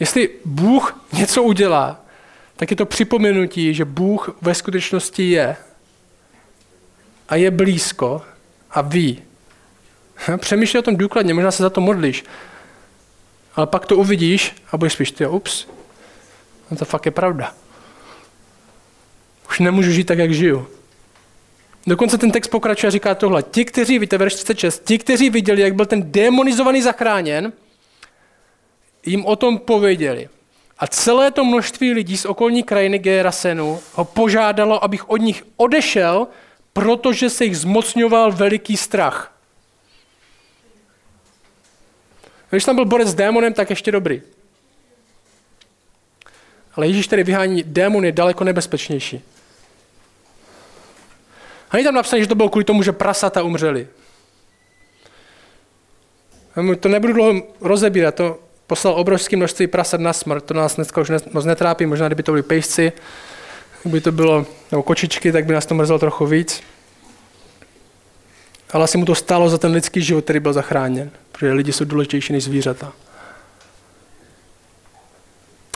Jestli 0.00 0.30
Bůh 0.44 1.04
něco 1.12 1.42
udělá, 1.42 2.00
tak 2.56 2.70
je 2.70 2.76
to 2.76 2.86
připomenutí, 2.86 3.74
že 3.74 3.84
Bůh 3.84 4.36
ve 4.42 4.54
skutečnosti 4.54 5.30
je 5.30 5.56
a 7.28 7.36
je 7.36 7.50
blízko 7.50 8.22
a 8.70 8.80
ví. 8.80 9.22
Přemýšlej 10.36 10.78
o 10.78 10.82
tom 10.82 10.96
důkladně, 10.96 11.34
možná 11.34 11.50
se 11.50 11.62
za 11.62 11.70
to 11.70 11.80
modlíš. 11.80 12.24
Ale 13.54 13.66
pak 13.66 13.86
to 13.86 13.96
uvidíš 13.96 14.54
a 14.72 14.76
budeš 14.76 14.92
spíš, 14.92 15.10
ty 15.10 15.26
ups, 15.26 15.66
no 16.70 16.76
to 16.76 16.84
fakt 16.84 17.06
je 17.06 17.12
pravda. 17.12 17.54
Už 19.50 19.58
nemůžu 19.58 19.90
žít 19.90 20.04
tak, 20.04 20.18
jak 20.18 20.32
žiju. 20.32 20.68
Dokonce 21.88 22.18
ten 22.18 22.30
text 22.30 22.48
pokračuje 22.48 22.88
a 22.88 22.90
říká 22.90 23.14
tohle. 23.14 23.42
Ti, 23.42 23.64
kteří, 23.64 23.98
víte, 23.98 24.18
verš 24.18 24.34
36, 24.34 24.84
ti, 24.84 24.98
kteří 24.98 25.30
viděli, 25.30 25.62
jak 25.62 25.74
byl 25.74 25.86
ten 25.86 26.12
demonizovaný 26.12 26.82
zachráněn, 26.82 27.52
jim 29.06 29.26
o 29.26 29.36
tom 29.36 29.58
pověděli. 29.58 30.28
A 30.78 30.86
celé 30.86 31.30
to 31.30 31.44
množství 31.44 31.92
lidí 31.92 32.16
z 32.16 32.24
okolní 32.24 32.62
krajiny 32.62 32.98
Gerasenu 32.98 33.80
ho 33.94 34.04
požádalo, 34.04 34.84
abych 34.84 35.10
od 35.10 35.16
nich 35.16 35.44
odešel, 35.56 36.26
protože 36.72 37.30
se 37.30 37.44
jich 37.44 37.58
zmocňoval 37.58 38.32
veliký 38.32 38.76
strach. 38.76 39.34
Když 42.50 42.64
tam 42.64 42.74
byl 42.74 42.84
borec 42.84 43.08
s 43.08 43.14
démonem, 43.14 43.54
tak 43.54 43.70
ještě 43.70 43.92
dobrý. 43.92 44.22
Ale 46.74 46.86
Ježíš 46.86 47.06
tedy 47.06 47.24
vyhání 47.24 47.62
démony 47.62 48.12
daleko 48.12 48.44
nebezpečnější. 48.44 49.22
A 51.70 51.76
není 51.76 51.84
tam 51.84 51.94
napsané, 51.94 52.22
že 52.22 52.28
to 52.28 52.34
bylo 52.34 52.48
kvůli 52.48 52.64
tomu, 52.64 52.82
že 52.82 52.92
prasata 52.92 53.42
umřeli. 53.42 53.88
To 56.80 56.88
nebudu 56.88 57.12
dlouho 57.12 57.42
rozebírat, 57.60 58.14
to 58.14 58.38
poslal 58.66 58.94
obrovské 58.94 59.36
množství 59.36 59.66
prasat 59.66 60.00
na 60.00 60.12
smrt, 60.12 60.44
to 60.44 60.54
nás 60.54 60.76
dneska 60.76 61.00
už 61.00 61.10
moc 61.32 61.44
netrápí, 61.44 61.86
možná 61.86 62.06
kdyby 62.06 62.22
to 62.22 62.32
byly 62.32 62.42
pejsci, 62.42 62.92
kdyby 63.82 64.00
to 64.00 64.12
bylo, 64.12 64.46
nebo 64.70 64.82
kočičky, 64.82 65.32
tak 65.32 65.46
by 65.46 65.54
nás 65.54 65.66
to 65.66 65.74
mrzelo 65.74 65.98
trochu 65.98 66.26
víc. 66.26 66.62
Ale 68.70 68.84
asi 68.84 68.98
mu 68.98 69.04
to 69.04 69.14
stálo 69.14 69.48
za 69.48 69.58
ten 69.58 69.72
lidský 69.72 70.02
život, 70.02 70.24
který 70.24 70.40
byl 70.40 70.52
zachráněn, 70.52 71.10
protože 71.32 71.52
lidi 71.52 71.72
jsou 71.72 71.84
důležitější 71.84 72.32
než 72.32 72.44
zvířata. 72.44 72.92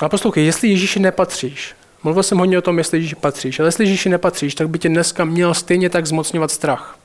A 0.03 0.09
poslouchej, 0.09 0.45
jestli 0.45 0.69
Ježíši 0.69 1.01
nepatříš, 1.01 1.75
mluvil 2.03 2.23
jsem 2.23 2.39
hodně 2.39 2.59
o 2.59 2.63
tom, 2.63 2.79
jestli 2.79 2.99
Ježíši 2.99 3.15
patříš, 3.15 3.61
ale 3.61 3.69
jestli 3.69 3.85
Ježíši 3.85 4.09
nepatříš, 4.09 4.55
tak 4.55 4.69
by 4.69 4.79
tě 4.79 4.89
dneska 4.89 5.25
měl 5.25 5.55
stejně 5.55 5.91
tak 5.91 6.07
zmocňovat 6.07 6.51
strach. 6.51 6.99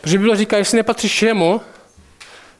Protože 0.00 0.18
Bible 0.18 0.36
říká, 0.36 0.56
jestli 0.56 0.76
nepatříš 0.76 1.22
jemu, 1.22 1.60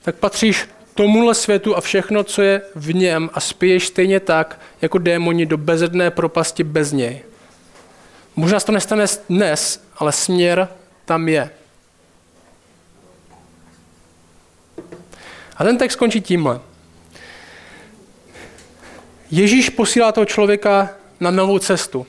tak 0.02 0.16
patříš 0.16 0.68
tomuhle 0.94 1.34
světu 1.34 1.76
a 1.76 1.80
všechno, 1.80 2.24
co 2.24 2.42
je 2.42 2.62
v 2.74 2.94
něm 2.94 3.30
a 3.34 3.40
spěješ 3.40 3.86
stejně 3.86 4.20
tak, 4.20 4.60
jako 4.82 4.98
démoni 4.98 5.46
do 5.46 5.56
bezedné 5.56 6.10
propasti 6.10 6.64
bez 6.64 6.92
něj. 6.92 7.22
Možná 8.36 8.60
se 8.60 8.66
to 8.66 8.72
nestane 8.72 9.06
dnes, 9.28 9.84
ale 9.96 10.12
směr 10.12 10.68
tam 11.04 11.28
je. 11.28 11.50
A 15.56 15.64
ten 15.64 15.78
text 15.78 15.96
končí 15.96 16.20
tímhle. 16.20 16.60
Ježíš 19.30 19.70
posílá 19.70 20.12
toho 20.12 20.24
člověka 20.24 20.90
na 21.20 21.30
novou 21.30 21.58
cestu. 21.58 22.06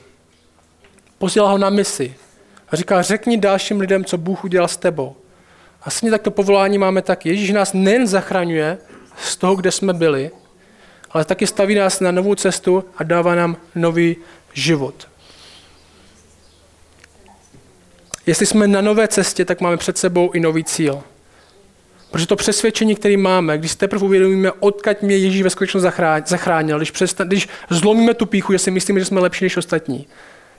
Posílá 1.18 1.50
ho 1.50 1.58
na 1.58 1.70
misi. 1.70 2.14
A 2.68 2.76
říká, 2.76 3.02
řekni 3.02 3.36
dalším 3.36 3.80
lidem, 3.80 4.04
co 4.04 4.18
Bůh 4.18 4.44
udělal 4.44 4.68
s 4.68 4.76
tebou. 4.76 5.16
A 5.82 5.90
stejně 5.90 6.10
tak 6.10 6.22
to 6.22 6.30
povolání 6.30 6.78
máme 6.78 7.02
tak. 7.02 7.26
Ježíš 7.26 7.50
nás 7.50 7.72
nejen 7.72 8.06
zachraňuje 8.06 8.78
z 9.22 9.36
toho, 9.36 9.56
kde 9.56 9.70
jsme 9.70 9.92
byli, 9.92 10.30
ale 11.10 11.24
taky 11.24 11.46
staví 11.46 11.74
nás 11.74 12.00
na 12.00 12.10
novou 12.10 12.34
cestu 12.34 12.84
a 12.96 13.02
dává 13.04 13.34
nám 13.34 13.56
nový 13.74 14.16
život. 14.52 15.08
Jestli 18.26 18.46
jsme 18.46 18.68
na 18.68 18.80
nové 18.80 19.08
cestě, 19.08 19.44
tak 19.44 19.60
máme 19.60 19.76
před 19.76 19.98
sebou 19.98 20.30
i 20.30 20.40
nový 20.40 20.64
cíl. 20.64 21.02
Protože 22.12 22.26
to 22.26 22.36
přesvědčení, 22.36 22.94
které 22.94 23.16
máme, 23.16 23.58
když 23.58 23.74
teprve 23.74 24.04
uvědomíme, 24.04 24.52
odkud 24.52 25.02
mě 25.02 25.16
Ježíš 25.16 25.42
ve 25.42 25.50
skutečnosti 25.50 25.90
zachránil, 26.26 26.76
když, 26.76 26.90
přestan, 26.90 27.26
když 27.26 27.48
zlomíme 27.70 28.14
tu 28.14 28.26
píchu, 28.26 28.52
že 28.52 28.58
si 28.58 28.70
myslíme, 28.70 29.00
že 29.00 29.06
jsme 29.06 29.20
lepší 29.20 29.44
než 29.44 29.56
ostatní, 29.56 30.06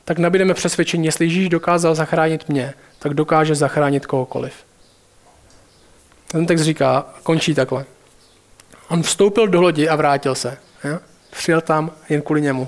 tak 0.06 0.18
nabídeme 0.18 0.54
přesvědčení, 0.54 1.06
jestli 1.06 1.26
Ježíš 1.26 1.50
dokázal 1.50 1.96
zachránit 1.96 2.50
mě, 2.50 2.74
tak 3.00 3.14
dokáže 3.14 3.56
zachránit 3.56 4.06
kohokoliv. 4.06 4.54
Ten 6.32 6.46
text 6.46 6.62
říká, 6.62 7.14
končí 7.24 7.56
takhle. 7.56 7.86
On 8.90 9.04
vstoupil 9.04 9.48
do 9.48 9.62
lodi 9.62 9.90
a 9.90 9.96
vrátil 9.96 10.36
se. 10.36 10.58
Ja? 10.84 11.00
Přijel 11.32 11.62
tam 11.62 11.92
jen 12.10 12.22
kvůli 12.22 12.42
němu. 12.42 12.68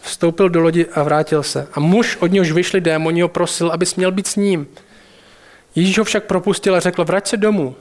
Vstoupil 0.00 0.48
do 0.48 0.60
lodi 0.60 0.86
a 0.94 1.02
vrátil 1.02 1.42
se. 1.42 1.68
A 1.72 1.80
muž, 1.80 2.16
od 2.16 2.26
něhož 2.26 2.52
vyšli 2.52 2.80
démoni, 2.80 3.20
ho 3.20 3.28
prosil, 3.28 3.70
aby 3.70 3.86
směl 3.86 4.12
být 4.12 4.26
s 4.26 4.36
ním. 4.36 4.66
Ježíš 5.74 5.98
ho 5.98 6.04
však 6.04 6.24
propustil 6.24 6.74
a 6.76 6.80
řekl, 6.80 7.04
vrať 7.04 7.28
se 7.28 7.36
domů 7.36 7.76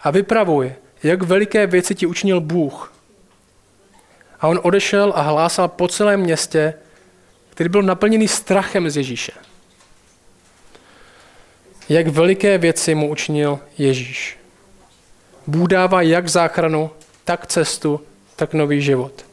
a 0.00 0.10
vypravuj, 0.10 0.72
jak 1.02 1.22
veliké 1.22 1.66
věci 1.66 1.94
ti 1.94 2.06
učinil 2.06 2.40
Bůh. 2.40 2.92
A 4.40 4.48
on 4.48 4.60
odešel 4.62 5.12
a 5.16 5.22
hlásal 5.22 5.68
po 5.68 5.88
celém 5.88 6.20
městě 6.20 6.74
který 7.56 7.68
byl 7.68 7.82
naplněný 7.82 8.28
strachem 8.28 8.90
z 8.90 8.96
Ježíše. 8.96 9.32
Jak 11.88 12.06
veliké 12.06 12.58
věci 12.58 12.94
mu 12.94 13.10
učinil 13.10 13.58
Ježíš. 13.78 14.38
Bůh 15.46 15.68
dává 15.68 16.02
jak 16.02 16.28
záchranu, 16.28 16.90
tak 17.24 17.46
cestu, 17.46 18.00
tak 18.36 18.54
nový 18.54 18.82
život. 18.82 19.24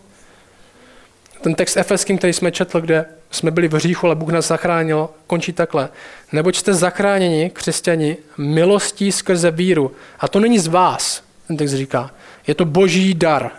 Ten 1.41 1.55
text 1.55 1.77
efeským, 1.77 2.17
který 2.17 2.33
jsme 2.33 2.51
četl, 2.51 2.81
kde 2.81 3.05
jsme 3.34 3.51
byli 3.51 3.67
v 3.67 3.73
hříchu, 3.73 4.05
ale 4.07 4.15
Bůh 4.15 4.29
nás 4.29 4.47
zachránil, 4.47 5.09
končí 5.27 5.53
takhle. 5.53 5.89
Neboť 6.31 6.55
jste 6.55 6.73
zachráněni, 6.73 7.49
křesťani, 7.49 8.17
milostí 8.38 9.11
skrze 9.11 9.51
víru. 9.51 9.91
A 10.19 10.27
to 10.27 10.39
není 10.39 10.59
z 10.59 10.67
vás, 10.67 11.23
ten 11.47 11.57
text 11.57 11.71
říká. 11.71 12.11
Je 12.47 12.55
to 12.55 12.65
boží 12.65 13.13
dar. 13.13 13.51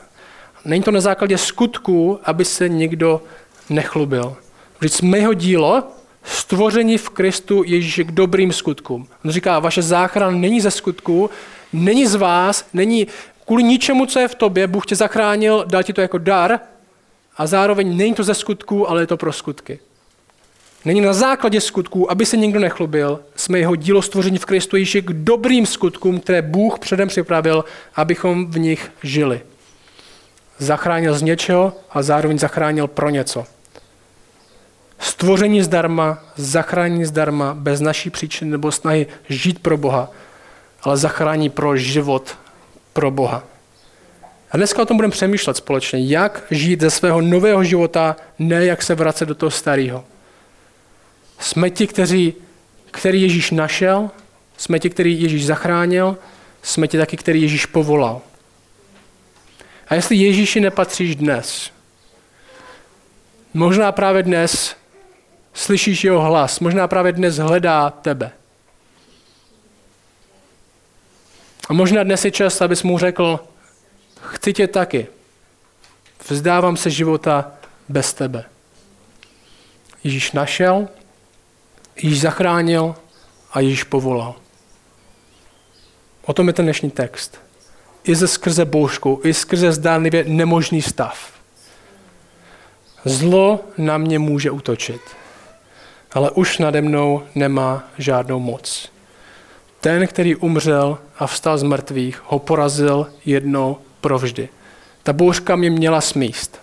Není 0.65 0.83
to 0.83 0.91
na 0.91 1.01
základě 1.01 1.39
skutků, 1.39 2.21
aby 2.25 2.45
se 2.45 2.69
nikdo 2.69 3.23
nechlubil. 3.71 4.37
Vždyť 4.79 4.93
jsme 4.93 5.19
jeho 5.19 5.35
dílo, 5.35 5.83
stvoření 6.25 6.99
v 6.99 7.09
Kristu 7.09 7.63
Ježíše 7.67 8.05
k 8.05 8.13
dobrým 8.13 8.53
skutkům. 8.53 9.09
On 9.25 9.31
říká, 9.31 9.59
vaše 9.59 9.83
záchrana 9.83 10.39
není 10.39 10.61
ze 10.61 10.71
skutků, 10.71 11.31
není 11.73 12.07
z 12.07 12.15
vás, 12.15 12.67
není 12.73 13.07
kvůli 13.47 13.63
ničemu, 13.63 14.07
co 14.07 14.19
je 14.19 14.29
v 14.29 14.35
tobě, 14.35 14.67
Bůh 14.67 14.87
tě 14.87 14.97
zachránil, 14.97 15.65
dal 15.69 15.83
ti 15.83 15.93
to 15.93 16.01
jako 16.01 16.19
dar 16.19 16.61
a 17.37 17.47
zároveň 17.47 17.97
není 17.97 18.15
to 18.15 18.25
ze 18.25 18.35
skutků, 18.35 18.91
ale 18.91 19.03
je 19.03 19.07
to 19.07 19.17
pro 19.17 19.33
skutky. 19.33 19.79
Není 20.85 21.01
na 21.01 21.13
základě 21.13 21.61
skutků, 21.61 22.11
aby 22.11 22.27
se 22.27 22.37
nikdo 22.37 22.61
nechlubil, 22.61 23.21
jsme 23.37 23.59
jeho 23.59 23.77
dílo 23.77 24.03
stvoření 24.03 24.39
v 24.39 24.45
Kristu 24.45 24.77
Ježíši 24.77 25.03
k 25.03 25.13
dobrým 25.13 25.67
skutkům, 25.67 26.21
které 26.21 26.43
Bůh 26.43 26.79
předem 26.79 27.09
připravil, 27.09 27.65
abychom 27.95 28.51
v 28.51 28.59
nich 28.59 28.93
žili. 29.03 29.41
Zachránil 30.59 31.15
z 31.15 31.23
něčeho 31.23 31.73
a 31.91 32.03
zároveň 32.03 32.39
zachránil 32.39 32.87
pro 32.87 33.11
něco. 33.11 33.45
Stvoření 34.99 35.63
zdarma, 35.63 36.19
zachrání 36.37 37.05
zdarma, 37.05 37.55
bez 37.55 37.81
naší 37.81 38.11
příčiny 38.11 38.51
nebo 38.51 38.73
snahy 38.73 39.07
žít 39.29 39.59
pro 39.59 39.77
Boha, 39.77 40.11
ale 40.83 40.97
zachrání 40.97 41.51
pro 41.51 41.77
život 41.77 42.39
pro 42.93 43.11
Boha. 43.11 43.54
A 44.55 44.57
dneska 44.57 44.83
o 44.83 44.87
tom 44.87 44.97
budeme 44.97 45.13
přemýšlet 45.13 45.57
společně, 45.57 46.07
jak 46.07 46.43
žít 46.51 46.81
ze 46.81 46.91
svého 46.91 47.21
nového 47.21 47.65
života, 47.65 48.17
ne 48.39 48.65
jak 48.65 48.83
se 48.83 48.95
vracet 48.95 49.27
do 49.27 49.35
toho 49.35 49.51
starého. 49.51 50.05
Jsme 51.39 51.71
ti, 51.71 51.87
kteří, 51.87 52.35
který 52.91 53.23
Ježíš 53.23 53.51
našel, 53.51 54.11
jsme 54.57 54.79
ti, 54.79 54.91
který 54.91 55.23
Ježíš 55.23 55.47
zachránil, 55.47 56.19
jsme 56.63 56.89
ti 56.89 56.99
taky, 56.99 57.17
který 57.17 57.43
Ježíš 57.43 57.67
povolal. 57.67 58.21
A 59.89 59.95
jestli 59.95 60.17
Ježíši 60.17 60.61
nepatříš 60.61 61.17
dnes, 61.17 61.71
možná 63.55 63.93
právě 63.93 64.23
dnes 64.23 64.77
slyšíš 65.55 66.05
jeho 66.05 66.21
hlas, 66.21 66.61
možná 66.61 66.89
právě 66.89 67.13
dnes 67.13 67.37
hledá 67.37 67.91
tebe. 67.91 68.31
A 71.69 71.73
možná 71.73 72.03
dnes 72.03 72.25
je 72.25 72.31
čas, 72.31 72.61
abys 72.61 72.83
mu 72.83 72.99
řekl, 72.99 73.41
chci 74.27 74.53
tě 74.53 74.67
taky. 74.67 75.07
Vzdávám 76.29 76.77
se 76.77 76.91
života 76.91 77.53
bez 77.89 78.15
tebe. 78.15 78.45
Ježíš 80.05 80.33
našel, 80.33 80.89
Ježíš 81.97 82.21
zachránil 82.21 82.95
a 83.53 83.61
Ježíš 83.61 83.85
povolal. 83.85 84.35
O 86.25 86.33
tom 86.33 86.47
je 86.47 86.53
ten 86.53 86.65
dnešní 86.65 86.91
text. 86.91 87.39
I 88.05 88.15
ze 88.15 88.29
skrze 88.29 88.65
boušku, 88.65 89.21
i 89.25 89.35
skrze 89.35 89.73
zdánlivě 89.73 90.25
nemožný 90.25 90.83
stav. 90.83 91.33
Zlo 93.05 93.61
na 93.79 93.99
mě 93.99 94.19
může 94.19 94.51
utočit, 94.51 95.01
ale 96.13 96.31
už 96.31 96.59
nade 96.59 96.83
mnou 96.83 97.23
nemá 97.35 97.85
žádnou 97.99 98.41
moc. 98.41 98.93
Ten, 99.81 100.07
který 100.07 100.37
umřel 100.37 100.99
a 101.19 101.27
vstal 101.27 101.59
z 101.59 101.63
mrtvých, 101.63 102.23
ho 102.27 102.39
porazil 102.39 103.07
jednou 103.25 103.79
provždy. 104.05 104.49
Ta 105.03 105.13
bouřka 105.13 105.57
mě 105.57 105.71
měla 105.71 106.01
smíst. 106.01 106.61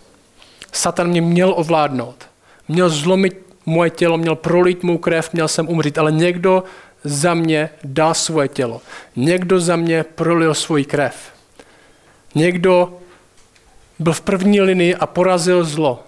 Satan 0.72 1.08
mě 1.08 1.22
měl 1.22 1.54
ovládnout. 1.58 2.30
Měl 2.68 2.90
zlomit 2.90 3.34
moje 3.66 3.90
tělo, 3.90 4.18
měl 4.18 4.36
prolít 4.36 4.84
mou 4.84 4.98
krev, 4.98 5.34
měl 5.34 5.48
jsem 5.48 5.70
umřít, 5.70 5.98
ale 5.98 6.12
někdo 6.12 6.64
za 7.04 7.34
mě 7.34 7.70
dal 7.84 8.14
svoje 8.14 8.48
tělo. 8.48 8.82
Někdo 9.16 9.60
za 9.60 9.76
mě 9.76 10.04
prolil 10.04 10.54
svůj 10.54 10.86
krev. 10.86 11.16
Někdo 12.36 13.02
byl 14.00 14.14
v 14.14 14.22
první 14.22 14.62
linii 14.62 14.96
a 14.96 15.06
porazil 15.06 15.64
zlo. 15.64 16.04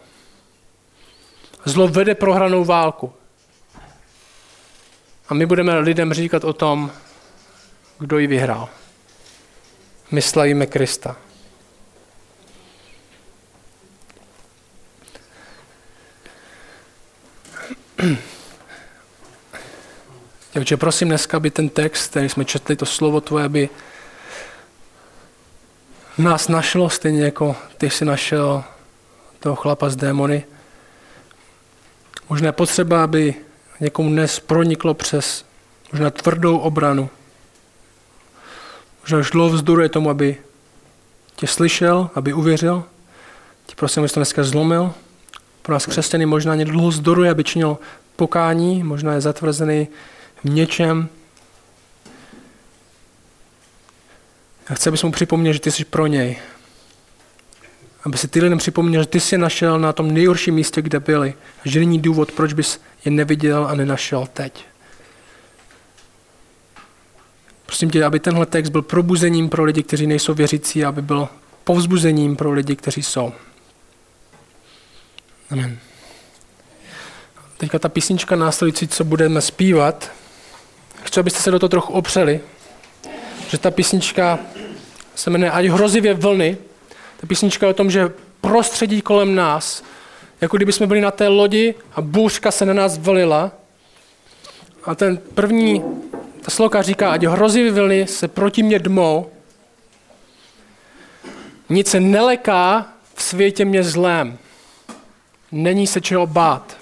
Zlo 1.65 1.87
vede 1.87 2.15
prohranou 2.15 2.65
válku. 2.65 3.13
A 5.29 5.33
my 5.33 5.45
budeme 5.45 5.79
lidem 5.79 6.13
říkat 6.13 6.43
o 6.43 6.53
tom, 6.53 6.91
kdo 7.99 8.17
ji 8.17 8.27
vyhrál. 8.27 8.82
My 10.13 10.21
slavíme 10.21 10.65
Krista. 10.65 11.15
Takže 20.53 20.77
prosím 20.77 21.07
dneska, 21.07 21.37
aby 21.37 21.51
ten 21.51 21.69
text, 21.69 22.09
který 22.09 22.29
jsme 22.29 22.45
četli, 22.45 22.75
to 22.75 22.85
slovo 22.85 23.21
tvoje, 23.21 23.45
aby 23.45 23.69
nás 26.17 26.47
našlo, 26.47 26.89
stejně 26.89 27.23
jako 27.23 27.55
ty 27.77 27.89
jsi 27.89 28.05
našel 28.05 28.63
toho 29.39 29.55
chlapa 29.55 29.89
z 29.89 29.95
démony. 29.95 30.45
Možná 32.29 32.51
potřeba, 32.51 33.03
aby 33.03 33.35
někomu 33.79 34.09
dnes 34.09 34.39
proniklo 34.39 34.93
přes 34.93 35.45
možná 35.91 36.09
tvrdou 36.09 36.57
obranu. 36.57 37.09
Už 39.03 39.31
dlouho 39.31 39.49
vzdoruje 39.49 39.89
tomu, 39.89 40.09
aby 40.09 40.37
tě 41.35 41.47
slyšel, 41.47 42.09
aby 42.15 42.33
uvěřil. 42.33 42.83
Ti 43.65 43.75
prosím, 43.75 43.99
abys 43.99 44.11
to 44.11 44.19
dneska 44.19 44.43
zlomil. 44.43 44.93
Pro 45.61 45.73
nás 45.73 45.85
křesťany 45.85 46.25
možná 46.25 46.55
někdo 46.55 46.71
dlouho 46.71 46.91
zdoruje, 46.91 47.31
aby 47.31 47.43
činil 47.43 47.77
pokání, 48.15 48.83
možná 48.83 49.13
je 49.13 49.21
zatvrzený 49.21 49.87
v 50.43 50.49
něčem. 50.49 51.09
A 54.67 54.73
chci, 54.73 54.89
abys 54.89 55.03
mu 55.03 55.11
připomněl, 55.11 55.53
že 55.53 55.59
ty 55.59 55.71
jsi 55.71 55.85
pro 55.85 56.07
něj. 56.07 56.37
Aby 58.03 58.17
si 58.17 58.27
ty 58.27 58.41
lidem 58.41 58.57
připomněl, 58.57 59.01
že 59.01 59.07
ty 59.07 59.19
jsi 59.19 59.37
našel 59.37 59.79
na 59.79 59.93
tom 59.93 60.11
nejhorším 60.11 60.55
místě, 60.55 60.81
kde 60.81 60.99
byli. 60.99 61.33
A 61.65 61.69
že 61.69 61.79
není 61.79 61.99
důvod, 61.99 62.31
proč 62.31 62.53
bys 62.53 62.79
je 63.05 63.11
neviděl 63.11 63.65
a 63.65 63.75
nenašel 63.75 64.27
teď. 64.33 64.65
Prosím 67.73 67.89
tě, 67.89 68.05
aby 68.05 68.19
tenhle 68.19 68.45
text 68.45 68.69
byl 68.69 68.81
probuzením 68.81 69.49
pro 69.49 69.63
lidi, 69.63 69.83
kteří 69.83 70.07
nejsou 70.07 70.33
věřící, 70.33 70.85
aby 70.85 71.01
byl 71.01 71.29
povzbuzením 71.63 72.35
pro 72.35 72.51
lidi, 72.51 72.75
kteří 72.75 73.03
jsou. 73.03 73.33
Amen. 75.49 75.79
Teďka 77.57 77.79
ta 77.79 77.89
písnička 77.89 78.35
následující, 78.35 78.87
co 78.87 79.03
budeme 79.03 79.41
zpívat, 79.41 80.11
chci, 81.03 81.19
abyste 81.19 81.39
se 81.39 81.51
do 81.51 81.59
toho 81.59 81.69
trochu 81.69 81.93
opřeli, 81.93 82.39
že 83.49 83.57
ta 83.57 83.71
písnička 83.71 84.39
se 85.15 85.29
jmenuje 85.29 85.51
Ať 85.51 85.65
hrozivě 85.65 86.13
vlny. 86.13 86.57
Ta 87.21 87.27
písnička 87.27 87.65
je 87.65 87.69
o 87.69 87.73
tom, 87.73 87.91
že 87.91 88.13
prostředí 88.41 89.01
kolem 89.01 89.35
nás, 89.35 89.83
jako 90.41 90.57
kdyby 90.57 90.73
jsme 90.73 90.87
byli 90.87 91.01
na 91.01 91.11
té 91.11 91.27
lodi 91.27 91.75
a 91.95 92.01
bůřka 92.01 92.51
se 92.51 92.65
na 92.65 92.73
nás 92.73 92.97
vlila. 92.97 93.51
A 94.85 94.95
ten 94.95 95.17
první, 95.17 95.83
ta 96.43 96.51
sloka 96.51 96.81
říká, 96.81 97.11
ať 97.11 97.23
hrozivě 97.23 97.71
vlny 97.71 98.07
se 98.07 98.27
proti 98.27 98.63
mě 98.63 98.79
dmou, 98.79 99.31
nic 101.69 101.87
se 101.87 101.99
neleká 101.99 102.87
v 103.15 103.23
světě 103.23 103.65
mě 103.65 103.83
zlém. 103.83 104.37
Není 105.51 105.87
se 105.87 106.01
čeho 106.01 106.27
bát. 106.27 106.77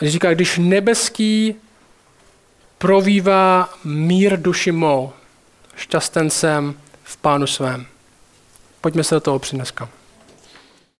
A 0.00 0.10
říká, 0.10 0.34
když 0.34 0.58
nebeský 0.58 1.54
provívá 2.78 3.68
mír 3.84 4.40
duši 4.40 4.72
mou, 4.72 5.12
šťasten 5.76 6.30
jsem 6.30 6.74
v 7.04 7.16
pánu 7.16 7.46
svém. 7.46 7.86
Pojďme 8.80 9.04
se 9.04 9.14
do 9.14 9.20
toho 9.20 9.36
opřít 9.36 9.56
dneska. 9.56 9.88